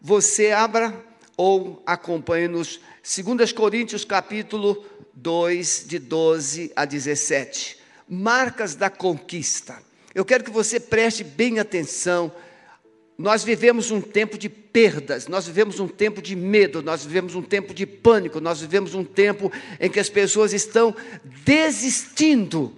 você 0.00 0.50
abra 0.50 0.94
ou 1.36 1.82
acompanhe-nos 1.86 2.80
2 3.02 3.52
Coríntios 3.52 4.04
capítulo 4.04 4.84
2, 5.14 5.84
de 5.86 5.98
12 5.98 6.72
a 6.74 6.84
17. 6.84 7.78
Marcas 8.08 8.74
da 8.74 8.88
conquista. 8.88 9.78
Eu 10.14 10.24
quero 10.24 10.44
que 10.44 10.50
você 10.50 10.80
preste 10.80 11.22
bem 11.22 11.58
atenção. 11.58 12.32
Nós 13.16 13.42
vivemos 13.42 13.90
um 13.90 14.00
tempo 14.00 14.38
de 14.38 14.48
perdas, 14.48 15.26
nós 15.26 15.46
vivemos 15.46 15.80
um 15.80 15.88
tempo 15.88 16.22
de 16.22 16.36
medo, 16.36 16.82
nós 16.82 17.04
vivemos 17.04 17.34
um 17.34 17.42
tempo 17.42 17.74
de 17.74 17.84
pânico, 17.84 18.40
nós 18.40 18.60
vivemos 18.60 18.94
um 18.94 19.04
tempo 19.04 19.50
em 19.80 19.90
que 19.90 19.98
as 19.98 20.08
pessoas 20.08 20.52
estão 20.52 20.94
desistindo 21.44 22.72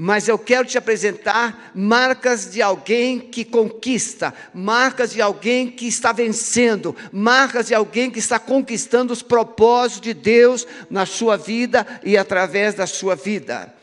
mas 0.00 0.28
eu 0.28 0.38
quero 0.38 0.64
te 0.64 0.78
apresentar 0.78 1.72
marcas 1.74 2.48
de 2.48 2.62
alguém 2.62 3.18
que 3.18 3.44
conquista, 3.44 4.32
marcas 4.54 5.10
de 5.10 5.20
alguém 5.20 5.68
que 5.68 5.88
está 5.88 6.12
vencendo, 6.12 6.94
marcas 7.10 7.66
de 7.66 7.74
alguém 7.74 8.08
que 8.08 8.20
está 8.20 8.38
conquistando 8.38 9.12
os 9.12 9.22
propósitos 9.22 10.02
de 10.02 10.14
Deus 10.14 10.64
na 10.88 11.04
sua 11.04 11.36
vida 11.36 11.84
e 12.04 12.16
através 12.16 12.74
da 12.74 12.86
sua 12.86 13.16
vida. 13.16 13.74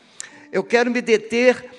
Eu 0.50 0.64
quero 0.64 0.90
me 0.90 1.02
deter 1.02 1.70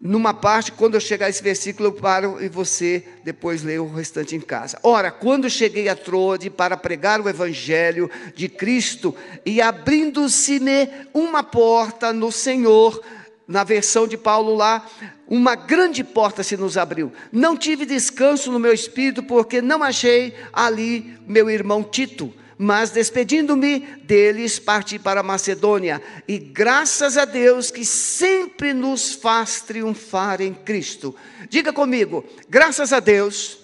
numa 0.00 0.32
parte, 0.32 0.72
quando 0.72 0.94
eu 0.94 1.00
chegar 1.00 1.26
a 1.26 1.28
esse 1.28 1.42
versículo, 1.42 1.88
eu 1.88 1.92
paro 1.92 2.42
e 2.42 2.48
você 2.48 3.04
depois 3.24 3.62
lê 3.62 3.78
o 3.78 3.92
restante 3.92 4.34
em 4.34 4.40
casa. 4.40 4.78
Ora, 4.82 5.10
quando 5.10 5.50
cheguei 5.50 5.88
a 5.90 5.96
Trode 5.96 6.48
para 6.48 6.78
pregar 6.78 7.20
o 7.20 7.28
Evangelho 7.28 8.10
de 8.34 8.48
Cristo, 8.48 9.14
e 9.44 9.60
abrindo-se-me 9.60 10.88
uma 11.12 11.42
porta 11.42 12.12
no 12.12 12.30
Senhor, 12.30 13.02
na 13.46 13.62
versão 13.62 14.08
de 14.08 14.16
Paulo 14.16 14.54
lá, 14.54 14.84
uma 15.28 15.54
grande 15.54 16.02
porta 16.02 16.42
se 16.42 16.56
nos 16.56 16.76
abriu. 16.76 17.12
Não 17.30 17.56
tive 17.56 17.86
descanso 17.86 18.50
no 18.50 18.58
meu 18.58 18.72
espírito, 18.72 19.22
porque 19.22 19.62
não 19.62 19.82
achei 19.82 20.34
ali 20.52 21.16
meu 21.26 21.48
irmão 21.48 21.82
Tito. 21.82 22.32
Mas 22.58 22.90
despedindo-me 22.90 23.80
deles, 24.02 24.58
parti 24.58 24.98
para 24.98 25.22
Macedônia. 25.22 26.02
E 26.26 26.38
graças 26.38 27.18
a 27.18 27.24
Deus 27.24 27.70
que 27.70 27.84
sempre 27.84 28.72
nos 28.72 29.12
faz 29.12 29.60
triunfar 29.60 30.40
em 30.40 30.54
Cristo. 30.54 31.14
Diga 31.50 31.72
comigo, 31.72 32.24
graças 32.48 32.92
a 32.92 33.00
Deus 33.00 33.58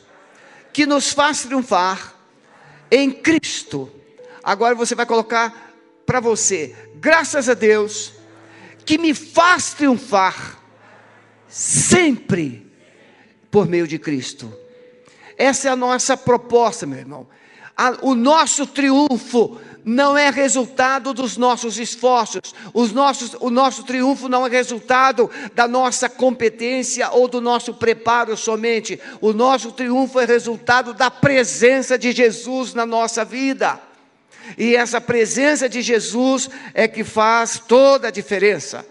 que 0.73 0.85
nos 0.87 1.11
faz 1.11 1.43
triunfar 1.43 2.15
em 2.91 3.11
Cristo. 3.11 3.91
Agora 4.43 4.75
você 4.75 4.95
vai 4.95 5.07
colocar 5.07 5.73
para 6.05 6.21
você, 6.21 6.75
graças 6.97 7.49
a 7.49 7.55
Deus 7.55 8.13
que 8.85 8.99
me 8.99 9.15
faz 9.15 9.75
triunfar 9.75 10.59
sempre 11.49 12.67
por 13.51 13.69
meio 13.69 13.87
de 13.87 13.99
Cristo. 13.99 14.53
Essa 15.37 15.69
é 15.69 15.71
a 15.71 15.77
nossa 15.77 16.17
proposta, 16.17 16.87
meu 16.87 16.99
irmão. 16.99 17.27
o 18.01 18.15
nosso 18.15 18.67
triunfo 18.67 19.61
não 19.85 20.17
é 20.17 20.31
resultado 20.31 21.13
dos 21.13 21.37
nossos 21.37 21.79
esforços, 21.79 22.55
Os 22.73 22.93
nossos, 22.93 23.37
o 23.41 23.51
nosso 23.51 23.83
triunfo 23.83 24.29
não 24.29 24.47
é 24.47 24.51
resultado 24.51 25.31
da 25.55 25.67
nossa 25.67 26.09
competência 26.09 27.11
ou 27.11 27.27
do 27.27 27.41
nosso 27.41 27.75
preparo 27.75 28.37
somente, 28.37 29.01
o 29.21 29.33
nosso 29.33 29.73
triunfo 29.73 30.21
é 30.21 30.25
resultado 30.25 30.95
da 30.95 31.11
presença 31.11 31.99
de 31.99 32.13
Jesus 32.13 32.75
na 32.75 32.87
nossa 32.87 33.25
vida. 33.25 33.81
E 34.57 34.77
essa 34.77 35.01
presença 35.01 35.69
de 35.69 35.83
Jesus 35.83 36.49
é 36.75 36.87
que 36.89 37.05
faz 37.05 37.59
toda 37.59 38.09
a 38.09 38.11
diferença. 38.11 38.85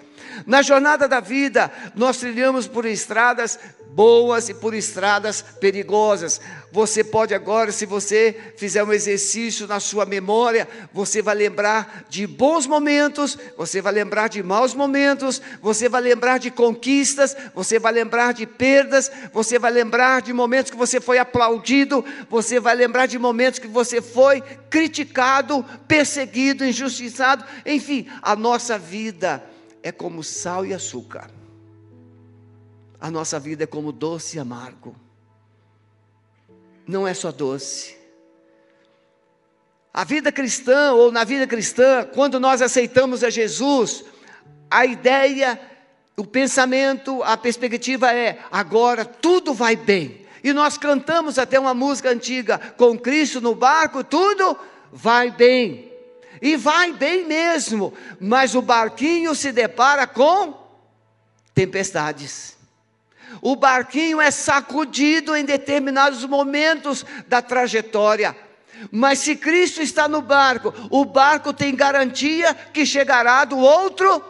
Na 0.45 0.61
jornada 0.61 1.07
da 1.07 1.19
vida, 1.19 1.71
nós 1.95 2.17
trilhamos 2.17 2.67
por 2.67 2.85
estradas 2.85 3.59
boas 3.93 4.49
e 4.49 4.53
por 4.53 4.73
estradas 4.73 5.41
perigosas. 5.41 6.39
Você 6.71 7.03
pode 7.03 7.33
agora, 7.33 7.71
se 7.71 7.85
você 7.85 8.53
fizer 8.55 8.83
um 8.83 8.93
exercício 8.93 9.67
na 9.67 9.79
sua 9.79 10.05
memória, 10.05 10.67
você 10.93 11.21
vai 11.21 11.35
lembrar 11.35 12.05
de 12.09 12.25
bons 12.25 12.65
momentos, 12.65 13.37
você 13.57 13.81
vai 13.81 13.91
lembrar 13.91 14.29
de 14.29 14.41
maus 14.41 14.73
momentos, 14.73 15.41
você 15.61 15.89
vai 15.89 16.01
lembrar 16.01 16.37
de 16.37 16.49
conquistas, 16.49 17.35
você 17.53 17.77
vai 17.77 17.91
lembrar 17.91 18.33
de 18.33 18.45
perdas, 18.45 19.11
você 19.33 19.59
vai 19.59 19.71
lembrar 19.71 20.21
de 20.21 20.31
momentos 20.31 20.71
que 20.71 20.77
você 20.77 21.01
foi 21.01 21.17
aplaudido, 21.17 22.03
você 22.29 22.59
vai 22.59 22.75
lembrar 22.75 23.05
de 23.05 23.19
momentos 23.19 23.59
que 23.59 23.67
você 23.67 24.01
foi 24.01 24.41
criticado, 24.69 25.65
perseguido, 25.87 26.65
injustiçado, 26.65 27.43
enfim, 27.65 28.07
a 28.21 28.35
nossa 28.35 28.77
vida 28.77 29.43
é 29.83 29.91
como 29.91 30.23
sal 30.23 30.65
e 30.65 30.73
açúcar. 30.73 31.40
A 33.01 33.09
nossa 33.09 33.39
vida 33.39 33.63
é 33.63 33.67
como 33.67 33.91
doce 33.91 34.37
e 34.37 34.39
amargo. 34.39 34.95
Não 36.87 37.07
é 37.07 37.15
só 37.15 37.31
doce. 37.31 37.97
A 39.91 40.03
vida 40.03 40.31
cristã, 40.31 40.93
ou 40.93 41.11
na 41.11 41.23
vida 41.23 41.47
cristã, 41.47 42.07
quando 42.13 42.39
nós 42.39 42.61
aceitamos 42.61 43.23
a 43.23 43.31
Jesus, 43.31 44.05
a 44.69 44.85
ideia, 44.85 45.59
o 46.15 46.23
pensamento, 46.23 47.23
a 47.23 47.35
perspectiva 47.35 48.13
é: 48.13 48.37
agora 48.51 49.03
tudo 49.03 49.51
vai 49.51 49.75
bem. 49.75 50.21
E 50.43 50.53
nós 50.53 50.77
cantamos 50.77 51.39
até 51.39 51.59
uma 51.59 51.73
música 51.73 52.11
antiga: 52.11 52.59
com 52.77 52.97
Cristo 52.99 53.41
no 53.41 53.55
barco, 53.55 54.03
tudo 54.03 54.55
vai 54.91 55.31
bem. 55.31 55.91
E 56.39 56.55
vai 56.55 56.93
bem 56.93 57.25
mesmo, 57.25 57.93
mas 58.19 58.53
o 58.53 58.61
barquinho 58.61 59.33
se 59.33 59.51
depara 59.51 60.05
com 60.05 60.53
tempestades. 61.53 62.60
O 63.41 63.55
barquinho 63.55 64.19
é 64.19 64.31
sacudido 64.31 65.35
em 65.35 65.45
determinados 65.45 66.25
momentos 66.25 67.05
da 67.27 67.41
trajetória. 67.41 68.35
Mas 68.91 69.19
se 69.19 69.35
Cristo 69.35 69.81
está 69.81 70.07
no 70.07 70.21
barco, 70.21 70.73
o 70.89 71.05
barco 71.05 71.53
tem 71.53 71.75
garantia 71.75 72.53
que 72.53 72.85
chegará 72.85 73.45
do 73.45 73.57
outro 73.57 74.23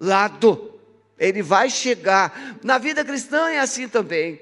lado. 0.00 0.72
Ele 1.18 1.42
vai 1.42 1.70
chegar. 1.70 2.58
Na 2.62 2.78
vida 2.78 3.04
cristã 3.04 3.48
é 3.50 3.60
assim 3.60 3.88
também. 3.88 4.40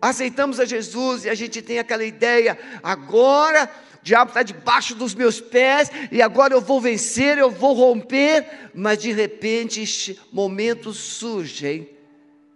Aceitamos 0.00 0.60
a 0.60 0.64
Jesus 0.64 1.24
e 1.24 1.30
a 1.30 1.34
gente 1.34 1.62
tem 1.62 1.78
aquela 1.78 2.04
ideia, 2.04 2.58
agora 2.82 3.70
o 3.98 4.04
diabo 4.04 4.28
está 4.28 4.42
debaixo 4.42 4.94
dos 4.94 5.14
meus 5.14 5.40
pés 5.40 5.90
e 6.12 6.20
agora 6.20 6.52
eu 6.52 6.60
vou 6.60 6.78
vencer, 6.78 7.38
eu 7.38 7.50
vou 7.50 7.72
romper, 7.72 8.70
mas 8.74 8.98
de 8.98 9.12
repente 9.12 10.20
momentos 10.30 10.98
surgem 10.98 11.93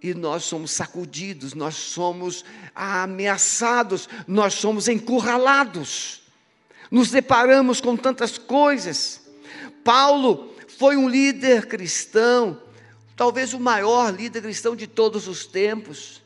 e 0.02 0.14
nós 0.14 0.44
somos 0.44 0.70
sacudidos, 0.70 1.54
nós 1.54 1.74
somos 1.74 2.44
ameaçados, 2.74 4.08
nós 4.26 4.54
somos 4.54 4.88
encurralados, 4.88 6.22
nos 6.90 7.10
deparamos 7.10 7.80
com 7.80 7.96
tantas 7.96 8.38
coisas. 8.38 9.28
Paulo 9.84 10.54
foi 10.78 10.96
um 10.96 11.08
líder 11.08 11.66
cristão, 11.66 12.60
talvez 13.16 13.52
o 13.54 13.60
maior 13.60 14.14
líder 14.14 14.42
cristão 14.42 14.76
de 14.76 14.86
todos 14.86 15.26
os 15.26 15.46
tempos 15.46 16.22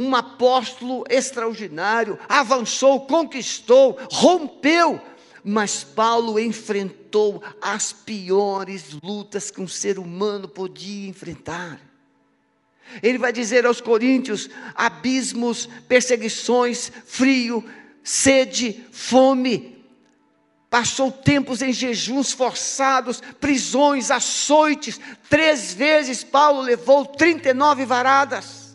um 0.00 0.16
apóstolo 0.16 1.04
extraordinário, 1.10 2.18
avançou, 2.26 3.02
conquistou, 3.02 3.98
rompeu, 4.10 4.98
mas 5.44 5.84
Paulo 5.84 6.38
enfrentou 6.38 7.42
as 7.60 7.92
piores 7.92 8.92
lutas 9.02 9.50
que 9.50 9.60
um 9.60 9.68
ser 9.68 9.98
humano 9.98 10.48
podia 10.48 11.08
enfrentar. 11.08 11.89
Ele 13.02 13.18
vai 13.18 13.32
dizer 13.32 13.66
aos 13.66 13.80
coríntios: 13.80 14.48
abismos, 14.74 15.68
perseguições, 15.88 16.90
frio, 17.06 17.64
sede, 18.02 18.84
fome. 18.92 19.78
Passou 20.68 21.10
tempos 21.10 21.62
em 21.62 21.72
jejuns 21.72 22.32
forçados, 22.32 23.20
prisões, 23.40 24.10
açoites. 24.10 25.00
Três 25.28 25.74
vezes 25.74 26.22
Paulo 26.22 26.60
levou 26.60 27.04
39 27.04 27.84
varadas 27.84 28.70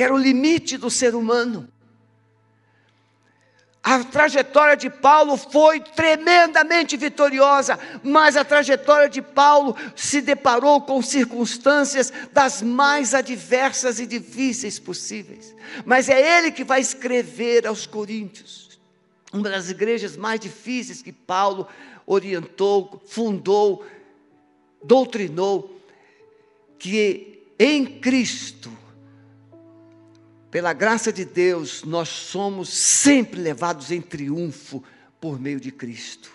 que 0.00 0.04
era 0.04 0.14
o 0.14 0.18
limite 0.18 0.78
do 0.78 0.88
ser 0.88 1.14
humano. 1.14 1.69
A 3.82 4.04
trajetória 4.04 4.76
de 4.76 4.90
Paulo 4.90 5.38
foi 5.38 5.80
tremendamente 5.80 6.98
vitoriosa, 6.98 7.78
mas 8.02 8.36
a 8.36 8.44
trajetória 8.44 9.08
de 9.08 9.22
Paulo 9.22 9.74
se 9.96 10.20
deparou 10.20 10.82
com 10.82 11.00
circunstâncias 11.00 12.12
das 12.30 12.60
mais 12.60 13.14
adversas 13.14 13.98
e 13.98 14.06
difíceis 14.06 14.78
possíveis. 14.78 15.54
Mas 15.86 16.10
é 16.10 16.38
ele 16.38 16.50
que 16.50 16.62
vai 16.62 16.80
escrever 16.80 17.66
aos 17.66 17.86
Coríntios, 17.86 18.78
uma 19.32 19.48
das 19.48 19.70
igrejas 19.70 20.14
mais 20.14 20.40
difíceis 20.40 21.00
que 21.00 21.12
Paulo 21.12 21.66
orientou, 22.06 23.02
fundou, 23.06 23.86
doutrinou, 24.82 25.80
que 26.78 27.46
em 27.58 27.86
Cristo 27.86 28.70
pela 30.50 30.72
graça 30.72 31.12
de 31.12 31.24
Deus, 31.24 31.84
nós 31.84 32.08
somos 32.08 32.68
sempre 32.68 33.40
levados 33.40 33.92
em 33.92 34.00
triunfo 34.00 34.82
por 35.20 35.38
meio 35.38 35.60
de 35.60 35.70
Cristo. 35.70 36.30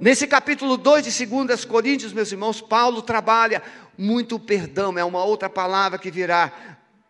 Nesse 0.00 0.26
capítulo 0.26 0.76
2 0.76 1.04
de 1.04 1.26
2 1.26 1.64
Coríntios, 1.64 2.12
meus 2.12 2.32
irmãos, 2.32 2.60
Paulo 2.60 3.00
trabalha 3.00 3.62
muito 3.96 4.38
perdão, 4.40 4.98
é 4.98 5.04
uma 5.04 5.24
outra 5.24 5.48
palavra 5.48 5.98
que 5.98 6.10
virá. 6.10 6.52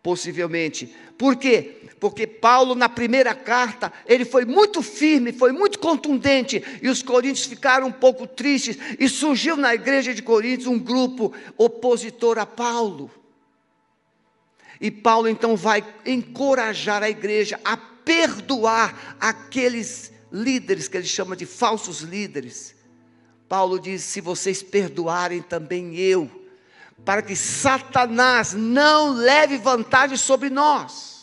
possivelmente. 0.03 0.95
Por 1.17 1.35
quê? 1.35 1.81
Porque 1.99 2.27
Paulo, 2.27 2.75
na 2.75 2.87
primeira 2.87 3.33
carta, 3.33 3.91
ele 4.05 4.23
foi 4.23 4.45
muito 4.45 4.83
firme, 4.83 5.33
foi 5.33 5.51
muito 5.51 5.79
contundente, 5.79 6.63
e 6.79 6.87
os 6.87 7.01
coríntios 7.01 7.47
ficaram 7.47 7.87
um 7.87 7.91
pouco 7.91 8.27
tristes, 8.27 8.77
e 8.99 9.09
surgiu 9.09 9.57
na 9.57 9.73
igreja 9.73 10.13
de 10.13 10.21
Coríntios 10.21 10.67
um 10.67 10.77
grupo 10.77 11.33
opositor 11.57 12.37
a 12.37 12.45
Paulo. 12.45 13.09
E 14.79 14.91
Paulo 14.91 15.27
então 15.27 15.55
vai 15.55 15.83
encorajar 16.05 17.01
a 17.01 17.09
igreja 17.09 17.59
a 17.63 17.77
perdoar 17.77 19.17
aqueles 19.19 20.11
líderes 20.31 20.87
que 20.87 20.97
ele 20.97 21.07
chama 21.07 21.35
de 21.35 21.45
falsos 21.45 22.01
líderes. 22.01 22.75
Paulo 23.47 23.79
diz: 23.79 24.03
se 24.03 24.21
vocês 24.21 24.61
perdoarem 24.61 25.41
também 25.41 25.95
eu, 25.95 26.29
para 27.03 27.21
que 27.21 27.35
Satanás 27.35 28.53
não 28.53 29.13
leve 29.13 29.57
vantagem 29.57 30.17
sobre 30.17 30.49
nós 30.49 31.14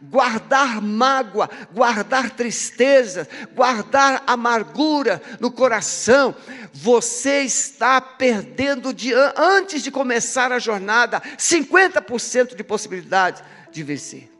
guardar 0.00 0.80
mágoa, 0.80 1.48
guardar 1.72 2.30
tristeza, 2.30 3.28
guardar 3.54 4.22
amargura 4.26 5.22
no 5.40 5.50
coração, 5.50 6.34
você 6.72 7.42
está 7.42 8.00
perdendo 8.00 8.92
de, 8.92 9.12
antes 9.36 9.82
de 9.82 9.90
começar 9.90 10.52
a 10.52 10.58
jornada 10.58 11.20
50% 11.20 12.54
de 12.54 12.64
possibilidade 12.64 13.42
de 13.70 13.82
vencer. 13.82 14.30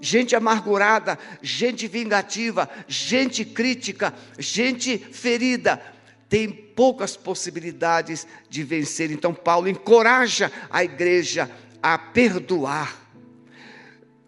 Gente 0.00 0.36
amargurada, 0.36 1.18
gente 1.40 1.88
vingativa, 1.88 2.68
gente 2.86 3.44
crítica, 3.44 4.12
gente 4.38 4.98
ferida, 4.98 5.80
tem 6.28 6.50
poucas 6.50 7.16
possibilidades 7.16 8.26
de 8.50 8.62
vencer. 8.62 9.10
Então, 9.10 9.32
Paulo 9.32 9.68
encoraja 9.68 10.52
a 10.68 10.84
igreja 10.84 11.50
a 11.82 11.96
perdoar 11.96 13.03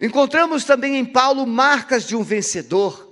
Encontramos 0.00 0.64
também 0.64 0.96
em 0.96 1.04
Paulo 1.04 1.46
marcas 1.46 2.06
de 2.06 2.14
um 2.14 2.22
vencedor. 2.22 3.06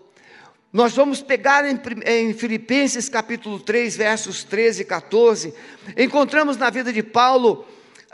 Nós 0.71 0.93
vamos 0.93 1.23
pegar 1.23 1.65
em, 1.65 1.81
em, 2.05 2.35
Filipenses 2.35 3.09
capítulo 3.09 3.59
3, 3.59 3.97
versos 3.97 4.45
13 4.45 4.83
e 4.83 4.85
14. 4.85 5.55
Encontramos 5.97 6.57
na 6.57 6.69
vida 6.69 6.93
de 6.93 7.03
Paulo, 7.03 7.65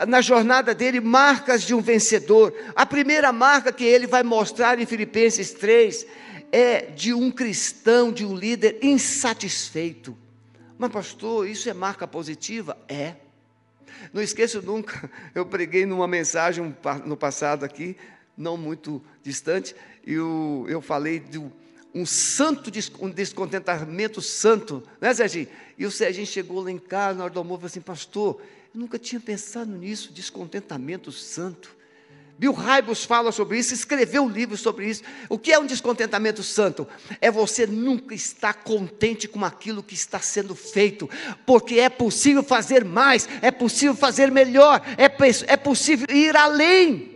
na 0.06 0.20
jornada 0.20 0.74
dele, 0.74 1.00
marcas 1.00 1.62
de 1.62 1.74
um 1.74 1.80
vencedor. 1.80 2.54
A 2.76 2.86
primeira 2.86 3.32
marca 3.32 3.72
que 3.72 3.84
ele 3.84 4.06
vai 4.06 4.22
mostrar 4.22 4.78
em 4.78 4.86
Filipenses 4.86 5.52
3 5.52 6.06
é 6.52 6.82
de 6.82 7.12
um 7.12 7.30
cristão, 7.30 8.12
de 8.12 8.24
um 8.24 8.36
líder 8.36 8.78
insatisfeito. 8.82 10.16
Mas, 10.78 10.92
pastor, 10.92 11.48
isso 11.48 11.68
é 11.68 11.74
marca 11.74 12.06
positiva? 12.06 12.78
É. 12.88 13.14
Não 14.12 14.22
esqueço 14.22 14.62
nunca, 14.62 15.10
eu 15.34 15.44
preguei 15.44 15.84
numa 15.86 16.06
mensagem 16.06 16.74
no 17.04 17.16
passado 17.16 17.64
aqui, 17.64 17.96
não 18.36 18.56
muito 18.56 19.02
distante, 19.22 19.74
eu, 20.06 20.66
eu 20.68 20.80
falei 20.80 21.18
de 21.18 21.38
um 21.94 22.06
santo, 22.06 22.70
um 23.00 23.10
descontentamento 23.10 24.22
santo, 24.22 24.82
né, 25.00 25.12
Serginho? 25.12 25.48
E 25.76 25.84
o 25.84 25.90
Serginho 25.90 26.26
chegou 26.26 26.62
lá 26.62 26.70
em 26.70 26.78
casa, 26.78 27.18
na 27.18 27.24
hora 27.24 27.32
do 27.32 27.38
almoço, 27.38 27.58
e 27.58 27.60
falou 27.60 27.66
assim, 27.66 27.80
pastor, 27.80 28.40
eu 28.74 28.80
nunca 28.80 28.98
tinha 28.98 29.20
pensado 29.20 29.70
nisso, 29.70 30.12
descontentamento 30.12 31.10
santo. 31.10 31.76
Bill 32.38 32.54
Hybels 32.54 33.04
fala 33.04 33.32
sobre 33.32 33.58
isso, 33.58 33.74
escreveu 33.74 34.22
um 34.22 34.28
livro 34.28 34.56
sobre 34.56 34.88
isso. 34.88 35.02
O 35.28 35.38
que 35.38 35.52
é 35.52 35.58
um 35.58 35.66
descontentamento 35.66 36.42
santo? 36.42 36.88
É 37.20 37.30
você 37.30 37.66
nunca 37.66 38.14
estar 38.14 38.54
contente 38.54 39.28
com 39.28 39.44
aquilo 39.44 39.82
que 39.82 39.92
está 39.94 40.20
sendo 40.20 40.54
feito, 40.54 41.10
porque 41.44 41.74
é 41.74 41.90
possível 41.90 42.42
fazer 42.42 42.82
mais, 42.82 43.28
é 43.42 43.50
possível 43.50 43.94
fazer 43.94 44.30
melhor, 44.30 44.80
é, 44.96 45.04
é 45.52 45.56
possível 45.58 46.06
ir 46.08 46.34
além. 46.34 47.09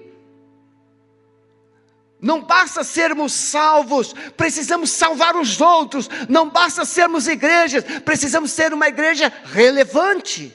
Não 2.25 2.41
basta 2.41 2.82
sermos 2.82 3.35
salvos, 3.35 4.15
precisamos 4.35 4.88
salvar 4.88 5.37
os 5.37 5.61
outros. 5.61 6.09
Não 6.26 6.49
basta 6.49 6.82
sermos 6.87 7.29
igrejas, 7.29 7.85
precisamos 8.03 8.50
ser 8.50 8.73
uma 8.73 8.88
igreja 8.88 9.31
relevante. 9.44 10.50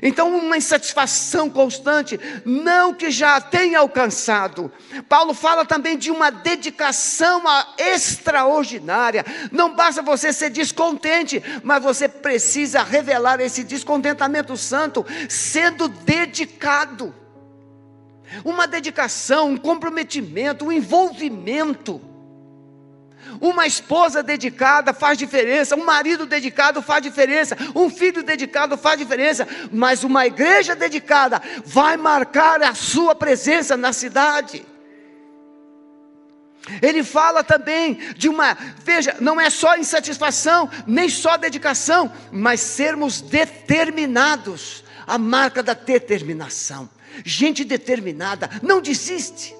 Então, 0.00 0.32
uma 0.32 0.56
insatisfação 0.56 1.50
constante, 1.50 2.20
não 2.44 2.94
que 2.94 3.10
já 3.10 3.40
tenha 3.40 3.80
alcançado. 3.80 4.72
Paulo 5.08 5.34
fala 5.34 5.64
também 5.64 5.98
de 5.98 6.12
uma 6.12 6.30
dedicação 6.30 7.42
extraordinária. 7.76 9.26
Não 9.50 9.74
basta 9.74 10.02
você 10.02 10.32
ser 10.32 10.50
descontente, 10.50 11.42
mas 11.64 11.82
você 11.82 12.06
precisa 12.06 12.84
revelar 12.84 13.40
esse 13.40 13.64
descontentamento 13.64 14.56
santo 14.56 15.04
sendo 15.28 15.88
dedicado 15.88 17.12
uma 18.44 18.66
dedicação, 18.66 19.50
um 19.50 19.56
comprometimento, 19.56 20.66
um 20.66 20.72
envolvimento. 20.72 22.00
Uma 23.40 23.66
esposa 23.66 24.22
dedicada 24.22 24.92
faz 24.92 25.16
diferença, 25.16 25.76
um 25.76 25.84
marido 25.84 26.26
dedicado 26.26 26.82
faz 26.82 27.02
diferença, 27.02 27.56
um 27.74 27.88
filho 27.88 28.22
dedicado 28.22 28.76
faz 28.76 28.98
diferença, 28.98 29.46
mas 29.70 30.02
uma 30.02 30.26
igreja 30.26 30.74
dedicada 30.74 31.40
vai 31.64 31.96
marcar 31.96 32.62
a 32.62 32.74
sua 32.74 33.14
presença 33.14 33.76
na 33.76 33.92
cidade. 33.92 34.66
Ele 36.82 37.02
fala 37.02 37.42
também 37.42 37.94
de 38.16 38.28
uma, 38.28 38.56
veja, 38.84 39.16
não 39.20 39.40
é 39.40 39.48
só 39.48 39.76
insatisfação, 39.76 40.68
nem 40.86 41.08
só 41.08 41.36
dedicação, 41.36 42.12
mas 42.30 42.60
sermos 42.60 43.20
determinados, 43.20 44.84
a 45.10 45.18
marca 45.18 45.62
da 45.62 45.74
determinação 45.74 46.88
gente 47.24 47.64
determinada, 47.64 48.48
não 48.62 48.80
desiste. 48.80 49.56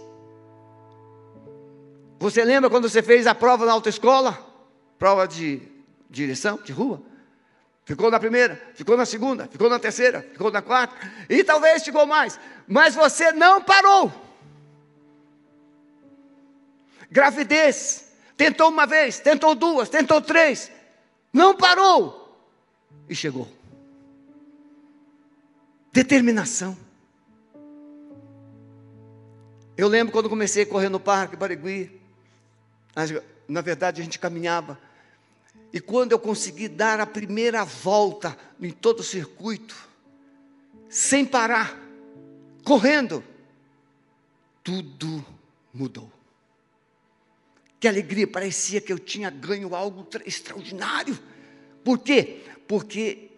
Você 2.18 2.44
lembra 2.44 2.70
quando 2.70 2.88
você 2.88 3.02
fez 3.02 3.26
a 3.26 3.34
prova 3.34 3.66
na 3.66 3.72
autoescola? 3.72 4.38
Prova 4.98 5.26
de 5.26 5.60
direção, 6.08 6.58
de 6.62 6.72
rua? 6.72 7.02
Ficou 7.84 8.10
na 8.10 8.20
primeira, 8.20 8.60
ficou 8.74 8.96
na 8.96 9.06
segunda, 9.06 9.48
ficou 9.48 9.68
na 9.68 9.78
terceira, 9.78 10.22
ficou 10.32 10.50
na 10.50 10.62
quarta, 10.62 10.94
e 11.28 11.42
talvez 11.42 11.82
chegou 11.82 12.06
mais, 12.06 12.38
mas 12.68 12.94
você 12.94 13.32
não 13.32 13.60
parou. 13.62 14.12
Gravidez, 17.10 18.12
tentou 18.36 18.68
uma 18.68 18.86
vez, 18.86 19.18
tentou 19.18 19.54
duas, 19.54 19.88
tentou 19.88 20.20
três, 20.20 20.70
não 21.32 21.56
parou 21.56 22.38
e 23.08 23.14
chegou. 23.14 23.48
Determinação. 26.00 26.74
Eu 29.76 29.86
lembro 29.86 30.10
quando 30.14 30.30
comecei 30.30 30.62
a 30.62 30.66
correr 30.66 30.88
no 30.88 30.98
parque 30.98 31.36
Barigui, 31.36 32.00
na 33.46 33.60
verdade 33.60 34.00
a 34.00 34.04
gente 34.04 34.18
caminhava, 34.18 34.80
e 35.70 35.78
quando 35.78 36.12
eu 36.12 36.18
consegui 36.18 36.68
dar 36.68 37.00
a 37.00 37.06
primeira 37.06 37.66
volta 37.66 38.34
em 38.58 38.70
todo 38.70 39.00
o 39.00 39.04
circuito, 39.04 39.76
sem 40.88 41.26
parar, 41.26 41.78
correndo, 42.64 43.22
tudo 44.64 45.22
mudou. 45.70 46.10
Que 47.78 47.86
alegria, 47.86 48.26
parecia 48.26 48.80
que 48.80 48.90
eu 48.90 48.98
tinha 48.98 49.28
ganho 49.28 49.74
algo 49.74 50.08
extraordinário. 50.24 51.18
Por 51.84 51.98
quê? 51.98 52.42
Porque 52.66 53.29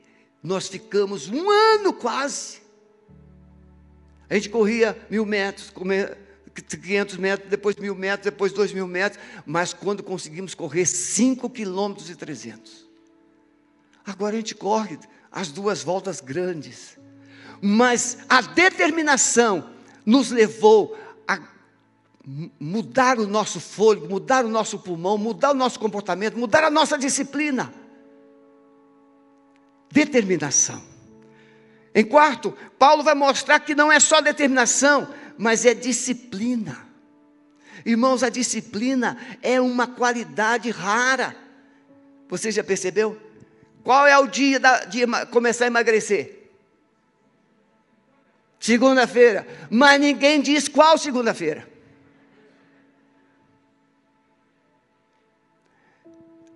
nós 0.42 0.66
ficamos 0.66 1.28
um 1.28 1.50
ano 1.50 1.92
quase. 1.92 2.60
A 4.28 4.34
gente 4.34 4.48
corria 4.48 4.96
mil 5.08 5.24
metros, 5.24 5.72
500 6.54 7.16
metros, 7.16 7.50
depois 7.50 7.76
mil 7.76 7.94
metros, 7.94 8.24
depois 8.24 8.52
dois 8.52 8.72
mil 8.72 8.86
metros, 8.86 9.22
mas 9.46 9.72
quando 9.72 10.02
conseguimos 10.02 10.54
correr 10.54 10.86
5 10.86 11.48
quilômetros 11.50 12.10
e 12.10 12.16
300. 12.16 12.86
Agora 14.04 14.34
a 14.34 14.38
gente 14.38 14.54
corre 14.54 14.98
as 15.30 15.48
duas 15.48 15.82
voltas 15.82 16.20
grandes, 16.20 16.98
mas 17.60 18.18
a 18.28 18.40
determinação 18.40 19.70
nos 20.04 20.30
levou 20.30 20.98
a 21.28 21.38
mudar 22.58 23.18
o 23.18 23.26
nosso 23.26 23.60
fôlego, 23.60 24.08
mudar 24.08 24.44
o 24.44 24.48
nosso 24.48 24.78
pulmão, 24.78 25.16
mudar 25.16 25.52
o 25.52 25.54
nosso 25.54 25.78
comportamento, 25.78 26.36
mudar 26.36 26.64
a 26.64 26.70
nossa 26.70 26.98
disciplina. 26.98 27.72
Determinação. 29.92 30.82
Em 31.94 32.02
quarto, 32.02 32.56
Paulo 32.78 33.02
vai 33.02 33.14
mostrar 33.14 33.60
que 33.60 33.74
não 33.74 33.92
é 33.92 34.00
só 34.00 34.22
determinação, 34.22 35.06
mas 35.36 35.66
é 35.66 35.74
disciplina. 35.74 36.88
Irmãos, 37.84 38.22
a 38.22 38.30
disciplina 38.30 39.18
é 39.42 39.60
uma 39.60 39.86
qualidade 39.86 40.70
rara. 40.70 41.36
Você 42.26 42.50
já 42.50 42.64
percebeu? 42.64 43.20
Qual 43.84 44.06
é 44.06 44.18
o 44.18 44.26
dia 44.26 44.58
da, 44.58 44.86
de 44.86 45.02
começar 45.30 45.64
a 45.64 45.66
emagrecer? 45.66 46.48
Segunda-feira. 48.58 49.46
Mas 49.68 50.00
ninguém 50.00 50.40
diz 50.40 50.68
qual 50.68 50.96
segunda-feira. 50.96 51.68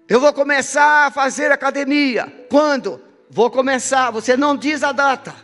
Eu 0.09 0.21
vou 0.21 0.33
começar 0.33 1.09
a 1.09 1.11
fazer 1.11 1.52
academia. 1.52 2.47
Quando? 2.49 3.05
Vou 3.30 3.50
começar. 3.50 4.11
Você 4.11 4.37
não 4.37 4.56
diz 4.56 4.83
a 4.83 4.92
data. 4.92 5.35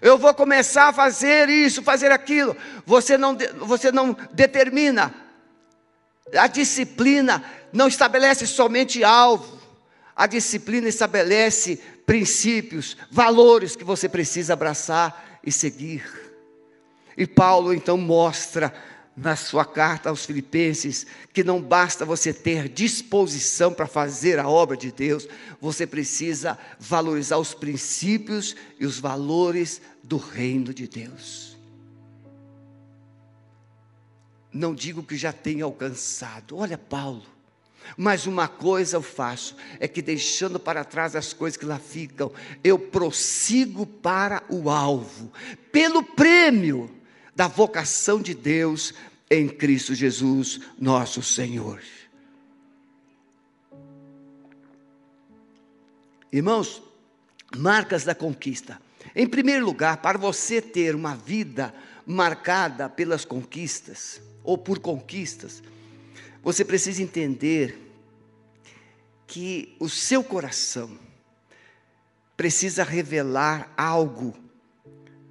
Eu 0.00 0.16
vou 0.16 0.32
começar 0.32 0.88
a 0.88 0.92
fazer 0.92 1.48
isso, 1.48 1.82
fazer 1.82 2.10
aquilo. 2.10 2.56
Você 2.86 3.18
não, 3.18 3.36
você 3.58 3.92
não 3.92 4.16
determina. 4.32 5.14
A 6.36 6.46
disciplina 6.46 7.44
não 7.72 7.88
estabelece 7.88 8.46
somente 8.46 9.04
alvo. 9.04 9.60
A 10.16 10.26
disciplina 10.26 10.88
estabelece 10.88 11.76
princípios, 12.06 12.96
valores 13.10 13.76
que 13.76 13.84
você 13.84 14.08
precisa 14.08 14.54
abraçar 14.54 15.40
e 15.44 15.52
seguir. 15.52 16.04
E 17.16 17.26
Paulo 17.26 17.74
então 17.74 17.96
mostra 17.96 18.72
na 19.22 19.36
sua 19.36 19.66
carta 19.66 20.08
aos 20.08 20.24
Filipenses 20.24 21.06
que 21.32 21.44
não 21.44 21.60
basta 21.60 22.04
você 22.06 22.32
ter 22.32 22.68
disposição 22.68 23.72
para 23.72 23.86
fazer 23.86 24.38
a 24.38 24.48
obra 24.48 24.76
de 24.76 24.90
Deus, 24.90 25.28
você 25.60 25.86
precisa 25.86 26.58
valorizar 26.78 27.36
os 27.36 27.52
princípios 27.52 28.56
e 28.78 28.86
os 28.86 28.98
valores 28.98 29.80
do 30.02 30.16
reino 30.16 30.72
de 30.72 30.88
Deus. 30.88 31.58
Não 34.52 34.74
digo 34.74 35.02
que 35.02 35.16
já 35.16 35.32
tenha 35.32 35.64
alcançado, 35.64 36.56
olha 36.56 36.78
Paulo, 36.78 37.22
mas 37.96 38.26
uma 38.26 38.48
coisa 38.48 38.96
eu 38.96 39.02
faço, 39.02 39.54
é 39.78 39.86
que 39.86 40.00
deixando 40.00 40.58
para 40.58 40.82
trás 40.82 41.14
as 41.14 41.32
coisas 41.32 41.56
que 41.56 41.66
lá 41.66 41.78
ficam, 41.78 42.32
eu 42.64 42.78
prossigo 42.78 43.84
para 43.84 44.42
o 44.48 44.70
alvo, 44.70 45.30
pelo 45.70 46.02
prêmio 46.02 46.90
da 47.36 47.48
vocação 47.48 48.20
de 48.20 48.34
Deus 48.34 48.92
em 49.30 49.48
Cristo 49.48 49.94
Jesus, 49.94 50.60
nosso 50.78 51.22
Senhor. 51.22 51.80
Irmãos, 56.32 56.82
marcas 57.56 58.04
da 58.04 58.14
conquista. 58.14 58.80
Em 59.14 59.26
primeiro 59.26 59.64
lugar, 59.64 59.98
para 59.98 60.18
você 60.18 60.60
ter 60.60 60.94
uma 60.94 61.14
vida 61.14 61.74
marcada 62.06 62.88
pelas 62.88 63.24
conquistas, 63.24 64.20
ou 64.42 64.56
por 64.56 64.78
conquistas, 64.78 65.62
você 66.42 66.64
precisa 66.64 67.02
entender 67.02 67.78
que 69.26 69.76
o 69.78 69.88
seu 69.88 70.24
coração 70.24 70.98
precisa 72.36 72.82
revelar 72.82 73.72
algo. 73.76 74.34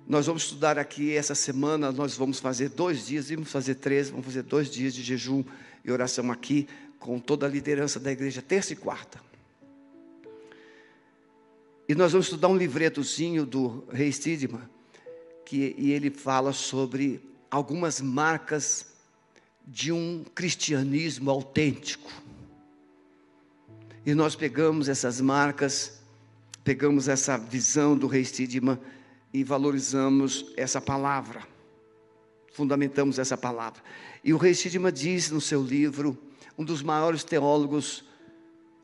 Nós 0.09 0.25
vamos 0.25 0.41
estudar 0.41 0.79
aqui 0.79 1.15
essa 1.15 1.35
semana, 1.35 1.91
nós 1.91 2.17
vamos 2.17 2.39
fazer 2.39 2.69
dois 2.69 3.05
dias, 3.05 3.29
vamos 3.29 3.51
fazer 3.51 3.75
três, 3.75 4.09
vamos 4.09 4.25
fazer 4.25 4.41
dois 4.41 4.67
dias 4.67 4.95
de 4.95 5.03
jejum 5.03 5.43
e 5.85 5.91
oração 5.91 6.31
aqui, 6.31 6.67
com 6.97 7.19
toda 7.19 7.45
a 7.45 7.49
liderança 7.49 7.99
da 7.99 8.11
igreja, 8.11 8.41
terça 8.41 8.73
e 8.73 8.75
quarta. 8.75 9.21
E 11.87 11.93
nós 11.93 12.11
vamos 12.11 12.25
estudar 12.25 12.47
um 12.47 12.57
livretozinho 12.57 13.45
do 13.45 13.83
Rei 13.91 14.11
Stidman, 14.11 14.67
que 15.45 15.75
e 15.77 15.91
ele 15.91 16.09
fala 16.09 16.53
sobre 16.53 17.21
algumas 17.51 18.01
marcas 18.01 18.87
de 19.67 19.91
um 19.91 20.25
cristianismo 20.33 21.29
autêntico. 21.29 22.11
E 24.03 24.15
nós 24.15 24.35
pegamos 24.35 24.89
essas 24.89 25.21
marcas, 25.21 25.99
pegamos 26.63 27.07
essa 27.07 27.37
visão 27.37 27.95
do 27.95 28.07
rei 28.07 28.25
Stidman 28.25 28.79
e 29.33 29.43
valorizamos 29.43 30.51
essa 30.57 30.81
palavra, 30.81 31.47
fundamentamos 32.53 33.19
essa 33.19 33.37
palavra. 33.37 33.81
E 34.23 34.33
o 34.33 34.37
rei 34.37 34.53
Stidman 34.53 34.91
diz 34.91 35.29
no 35.29 35.39
seu 35.39 35.61
livro, 35.61 36.17
um 36.57 36.63
dos 36.63 36.81
maiores 36.81 37.23
teólogos 37.23 38.03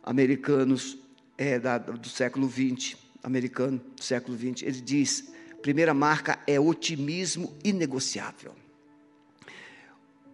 americanos 0.04 0.98
é, 1.38 1.60
da, 1.60 1.78
do 1.78 2.08
século 2.08 2.50
XX, 2.50 2.96
americano 3.24 3.82
do 3.96 4.04
século 4.04 4.38
XX, 4.38 4.64
ele 4.64 4.82
diz: 4.82 5.32
primeira 5.62 5.94
marca 5.94 6.40
é 6.46 6.60
otimismo 6.60 7.58
inegociável. 7.64 8.54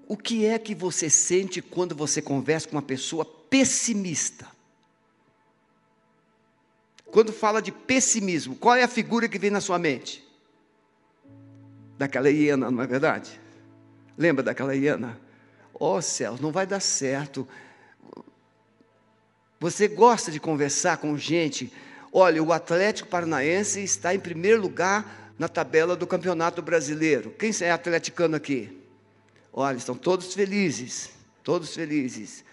O 0.08 0.18
que 0.18 0.46
é 0.46 0.60
que 0.60 0.76
você 0.76 1.10
sente 1.10 1.62
quando 1.62 1.96
você 1.96 2.22
conversa 2.22 2.68
com 2.68 2.76
uma 2.76 2.82
pessoa 2.82 3.24
pessimista? 3.24 4.46
Quando 7.12 7.34
fala 7.34 7.62
de 7.62 7.72
pessimismo, 7.72 8.56
qual 8.56 8.76
é 8.76 8.84
a 8.84 8.88
figura 8.88 9.28
que 9.28 9.38
vem 9.38 9.52
na 9.52 9.60
sua 9.60 9.78
mente? 9.78 10.26
Daquela 11.98 12.30
hiena, 12.30 12.72
não 12.72 12.82
é 12.82 12.88
verdade? 12.88 13.40
Lembra 14.18 14.42
daquela 14.42 14.74
hiena? 14.74 15.20
Oh 15.74 16.02
céus, 16.02 16.40
não 16.40 16.52
vai 16.52 16.66
dar 16.66 16.80
certo. 16.80 17.48
Você 19.60 19.88
gosta 19.88 20.32
de 20.32 20.40
conversar 20.40 20.98
com 20.98 21.18
gente? 21.18 21.72
Olha, 22.14 22.42
o 22.42 22.54
Atlético 22.54 23.10
Paranaense 23.10 23.82
está 23.84 24.16
em 24.16 24.20
primeiro 24.20 24.62
lugar 24.62 25.34
na 25.38 25.48
tabela 25.48 25.96
do 25.96 26.08
Campeonato 26.08 26.62
Brasileiro. 26.62 27.32
Quem 27.32 27.52
é 27.62 27.72
atleticano 27.72 28.36
aqui? 28.36 28.78
Olha, 29.52 29.76
estão 29.76 29.96
todos 29.96 30.34
felizes, 30.34 31.12
todos 31.44 31.74
felizes. 31.74 32.44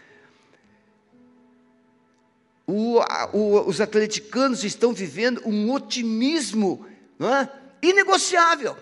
O, 2.71 3.01
o, 3.33 3.67
os 3.67 3.81
atleticanos 3.81 4.63
estão 4.63 4.93
vivendo 4.93 5.41
um 5.47 5.73
otimismo 5.73 6.85
é? 7.19 7.49
inegociável. 7.81 8.77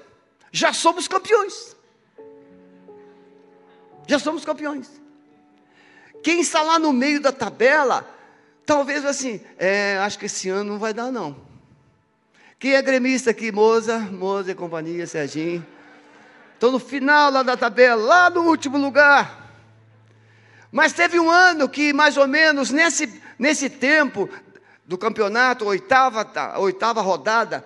Já 0.51 0.73
somos 0.73 1.07
campeões. 1.07 1.77
Já 4.09 4.19
somos 4.19 4.45
campeões. 4.45 4.91
Quem 6.21 6.41
está 6.41 6.63
lá 6.63 6.81
no 6.81 6.93
meio 6.93 7.21
da 7.21 7.31
tabela, 7.31 8.05
talvez 8.67 9.05
assim, 9.05 9.41
é, 9.57 9.99
acho 9.99 10.19
que 10.19 10.27
esse 10.27 10.49
ano 10.49 10.73
não 10.73 10.79
vai 10.81 10.93
dar 10.93 11.13
não. 11.13 11.37
Quem 12.59 12.75
é 12.75 12.83
gremista 12.83 13.31
aqui, 13.31 13.53
Moza, 13.53 14.01
Moza 14.01 14.51
e 14.51 14.55
companhia, 14.57 15.07
Serginho. 15.07 15.65
Estou 16.55 16.73
no 16.73 16.81
final 16.81 17.31
lá 17.31 17.45
da 17.45 17.57
tabela, 17.57 18.03
lá 18.03 18.31
no 18.31 18.49
último 18.49 18.79
lugar. 18.79 19.47
Mas 20.73 20.93
teve 20.93 21.21
um 21.21 21.31
ano 21.31 21.69
que, 21.69 21.93
mais 21.93 22.17
ou 22.17 22.27
menos, 22.27 22.71
nesse, 22.71 23.23
nesse 23.39 23.69
tempo 23.69 24.29
do 24.85 24.97
campeonato, 24.97 25.65
oitava, 25.65 26.59
oitava 26.59 27.01
rodada, 27.01 27.65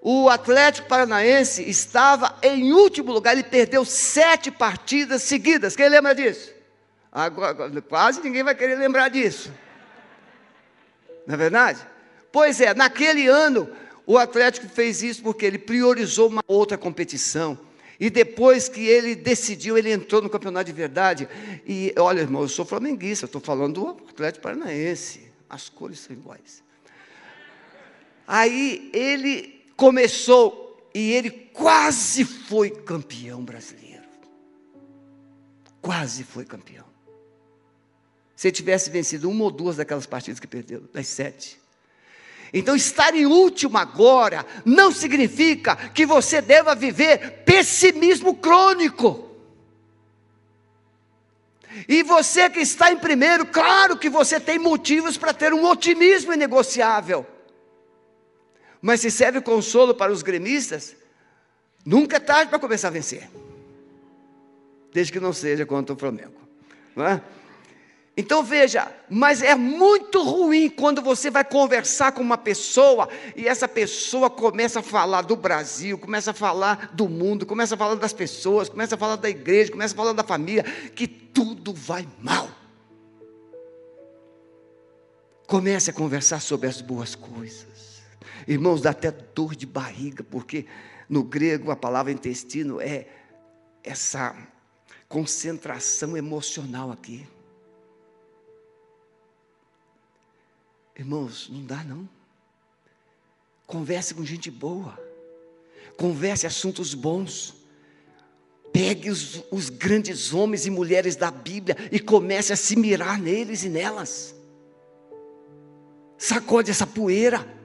o 0.00 0.28
Atlético 0.28 0.88
Paranaense 0.88 1.68
estava 1.68 2.36
em 2.42 2.72
último 2.72 3.12
lugar, 3.12 3.32
ele 3.32 3.42
perdeu 3.42 3.84
sete 3.84 4.50
partidas 4.50 5.22
seguidas. 5.22 5.74
Quem 5.74 5.88
lembra 5.88 6.14
disso? 6.14 6.52
Agora, 7.10 7.54
quase 7.82 8.20
ninguém 8.22 8.44
vai 8.44 8.54
querer 8.54 8.76
lembrar 8.76 9.08
disso. 9.08 9.52
Não 11.26 11.34
é 11.34 11.38
verdade? 11.38 11.80
Pois 12.30 12.60
é, 12.60 12.74
naquele 12.74 13.26
ano, 13.26 13.68
o 14.06 14.16
Atlético 14.16 14.68
fez 14.68 15.02
isso 15.02 15.22
porque 15.22 15.44
ele 15.44 15.58
priorizou 15.58 16.28
uma 16.28 16.42
outra 16.46 16.78
competição. 16.78 17.58
E 18.00 18.08
depois 18.10 18.68
que 18.68 18.86
ele 18.86 19.16
decidiu, 19.16 19.76
ele 19.76 19.90
entrou 19.90 20.22
no 20.22 20.30
campeonato 20.30 20.66
de 20.66 20.72
verdade. 20.72 21.28
E 21.66 21.92
olha, 21.98 22.20
irmão, 22.20 22.42
eu 22.42 22.48
sou 22.48 22.64
flamenguista, 22.64 23.26
estou 23.26 23.40
falando 23.40 23.94
do 23.94 24.08
Atlético 24.08 24.42
Paranaense. 24.42 25.28
As 25.50 25.68
cores 25.68 26.00
são 26.00 26.14
iguais. 26.14 26.62
Aí 28.26 28.90
ele 28.92 29.64
começou 29.76 30.88
e 30.94 31.12
ele 31.12 31.30
quase 31.30 32.24
foi 32.24 32.70
campeão 32.70 33.42
brasileiro. 33.42 34.04
Quase 35.80 36.22
foi 36.22 36.44
campeão. 36.44 36.84
Se 38.36 38.46
ele 38.46 38.54
tivesse 38.54 38.90
vencido 38.90 39.28
uma 39.28 39.44
ou 39.44 39.50
duas 39.50 39.76
daquelas 39.76 40.06
partidas 40.06 40.38
que 40.38 40.46
perdeu, 40.46 40.82
das 40.92 41.08
sete, 41.08 41.58
então, 42.52 42.74
estar 42.74 43.14
em 43.14 43.26
último 43.26 43.76
agora 43.76 44.44
não 44.64 44.90
significa 44.90 45.76
que 45.76 46.06
você 46.06 46.40
deva 46.40 46.74
viver 46.74 47.42
pessimismo 47.44 48.34
crônico. 48.34 49.28
E 51.86 52.02
você 52.02 52.48
que 52.48 52.60
está 52.60 52.90
em 52.90 52.96
primeiro, 52.96 53.46
claro 53.46 53.98
que 53.98 54.08
você 54.08 54.40
tem 54.40 54.58
motivos 54.58 55.16
para 55.16 55.34
ter 55.34 55.52
um 55.52 55.64
otimismo 55.66 56.32
inegociável. 56.32 57.26
Mas 58.80 59.00
se 59.00 59.10
serve 59.10 59.40
consolo 59.40 59.94
para 59.94 60.10
os 60.10 60.22
gremistas, 60.22 60.96
nunca 61.84 62.16
é 62.16 62.20
tarde 62.20 62.48
para 62.48 62.58
começar 62.58 62.88
a 62.88 62.92
vencer. 62.92 63.28
Desde 64.92 65.12
que 65.12 65.20
não 65.20 65.32
seja 65.32 65.66
contra 65.66 65.94
o 65.94 65.98
Flamengo. 65.98 66.40
Não 66.96 67.06
é? 67.06 67.22
Então 68.20 68.42
veja, 68.42 68.92
mas 69.08 69.42
é 69.42 69.54
muito 69.54 70.24
ruim 70.24 70.68
quando 70.68 71.00
você 71.00 71.30
vai 71.30 71.44
conversar 71.44 72.10
com 72.10 72.20
uma 72.20 72.36
pessoa 72.36 73.08
e 73.36 73.46
essa 73.46 73.68
pessoa 73.68 74.28
começa 74.28 74.80
a 74.80 74.82
falar 74.82 75.22
do 75.22 75.36
Brasil, 75.36 75.96
começa 75.96 76.32
a 76.32 76.34
falar 76.34 76.90
do 76.92 77.08
mundo, 77.08 77.46
começa 77.46 77.76
a 77.76 77.78
falar 77.78 77.94
das 77.94 78.12
pessoas, 78.12 78.68
começa 78.68 78.96
a 78.96 78.98
falar 78.98 79.14
da 79.14 79.30
igreja, 79.30 79.70
começa 79.70 79.94
a 79.94 79.96
falar 79.96 80.14
da 80.14 80.24
família, 80.24 80.64
que 80.96 81.06
tudo 81.06 81.72
vai 81.72 82.08
mal. 82.20 82.48
Comece 85.46 85.90
a 85.90 85.94
conversar 85.94 86.40
sobre 86.40 86.66
as 86.66 86.80
boas 86.80 87.14
coisas. 87.14 88.02
Irmãos, 88.48 88.82
dá 88.82 88.90
até 88.90 89.12
dor 89.12 89.54
de 89.54 89.64
barriga, 89.64 90.24
porque 90.24 90.66
no 91.08 91.22
grego 91.22 91.70
a 91.70 91.76
palavra 91.76 92.10
intestino 92.10 92.80
é 92.80 93.06
essa 93.84 94.34
concentração 95.08 96.16
emocional 96.16 96.90
aqui. 96.90 97.24
Irmãos, 100.98 101.48
não 101.48 101.64
dá 101.64 101.84
não. 101.84 102.08
Converse 103.66 104.14
com 104.14 104.24
gente 104.24 104.50
boa. 104.50 104.98
Converse 105.96 106.46
assuntos 106.46 106.92
bons. 106.92 107.54
Pegue 108.72 109.08
os, 109.08 109.42
os, 109.50 109.70
grandes 109.70 110.34
homens 110.34 110.66
e 110.66 110.70
mulheres 110.70 111.16
da 111.16 111.30
Bíblia 111.30 111.76
e 111.92 112.00
comece 112.00 112.52
a 112.52 112.56
se 112.56 112.76
mirar 112.76 113.20
neles 113.20 113.62
e 113.62 113.68
nelas. 113.68 114.34
Sacode 116.18 116.70
essa 116.70 116.86
poeira. 116.86 117.57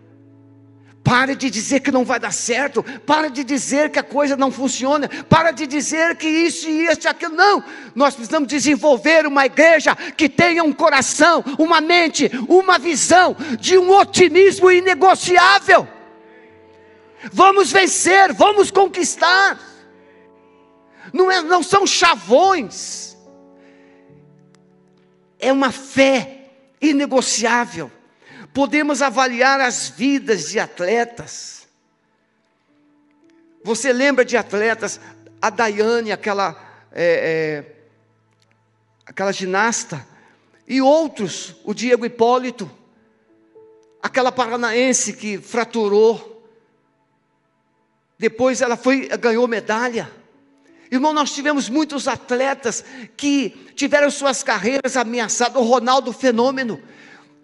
Pare 1.13 1.35
de 1.35 1.47
dizer 1.47 1.81
que 1.81 1.91
não 1.91 2.03
vai 2.03 2.19
dar 2.19 2.33
certo. 2.33 2.81
Para 3.05 3.29
de 3.29 3.43
dizer 3.43 3.91
que 3.91 3.99
a 3.99 4.03
coisa 4.03 4.35
não 4.35 4.51
funciona. 4.51 5.07
Para 5.29 5.51
de 5.51 5.67
dizer 5.67 6.15
que 6.15 6.27
isso 6.27 6.67
e 6.67 6.87
isso 6.87 7.05
e 7.05 7.07
aquilo. 7.07 7.35
Não. 7.35 7.63
Nós 7.93 8.15
precisamos 8.15 8.49
desenvolver 8.49 9.27
uma 9.27 9.45
igreja 9.45 9.95
que 9.95 10.27
tenha 10.27 10.63
um 10.63 10.73
coração, 10.73 11.43
uma 11.59 11.79
mente, 11.79 12.31
uma 12.49 12.79
visão 12.79 13.37
de 13.59 13.77
um 13.77 13.91
otimismo 13.91 14.71
inegociável. 14.71 15.87
Vamos 17.31 17.71
vencer, 17.71 18.33
vamos 18.33 18.71
conquistar. 18.71 19.59
Não, 21.13 21.29
é, 21.29 21.43
não 21.43 21.61
são 21.61 21.85
chavões. 21.85 23.15
É 25.37 25.53
uma 25.53 25.71
fé 25.71 26.49
inegociável 26.81 27.91
podemos 28.53 29.01
avaliar 29.01 29.59
as 29.59 29.89
vidas 29.89 30.49
de 30.49 30.59
atletas. 30.59 31.67
Você 33.63 33.91
lembra 33.91 34.23
de 34.23 34.37
atletas, 34.37 34.99
a 35.41 35.49
Daiane, 35.49 36.11
aquela, 36.11 36.55
é, 36.91 37.65
é, 37.65 37.75
aquela 39.05 39.31
ginasta, 39.31 40.05
e 40.67 40.81
outros, 40.81 41.55
o 41.63 41.73
Diego 41.73 42.05
Hipólito, 42.05 42.69
aquela 44.01 44.31
paranaense 44.31 45.13
que 45.13 45.37
fraturou, 45.37 46.29
depois 48.17 48.61
ela 48.61 48.77
foi, 48.77 49.07
ganhou 49.17 49.47
medalha. 49.47 50.09
Irmão, 50.91 51.11
nós 51.11 51.33
tivemos 51.33 51.69
muitos 51.69 52.07
atletas 52.07 52.85
que 53.17 53.49
tiveram 53.75 54.11
suas 54.11 54.43
carreiras 54.43 54.95
ameaçadas. 54.95 55.61
O 55.61 55.65
Ronaldo 55.65 56.13
Fenômeno, 56.13 56.81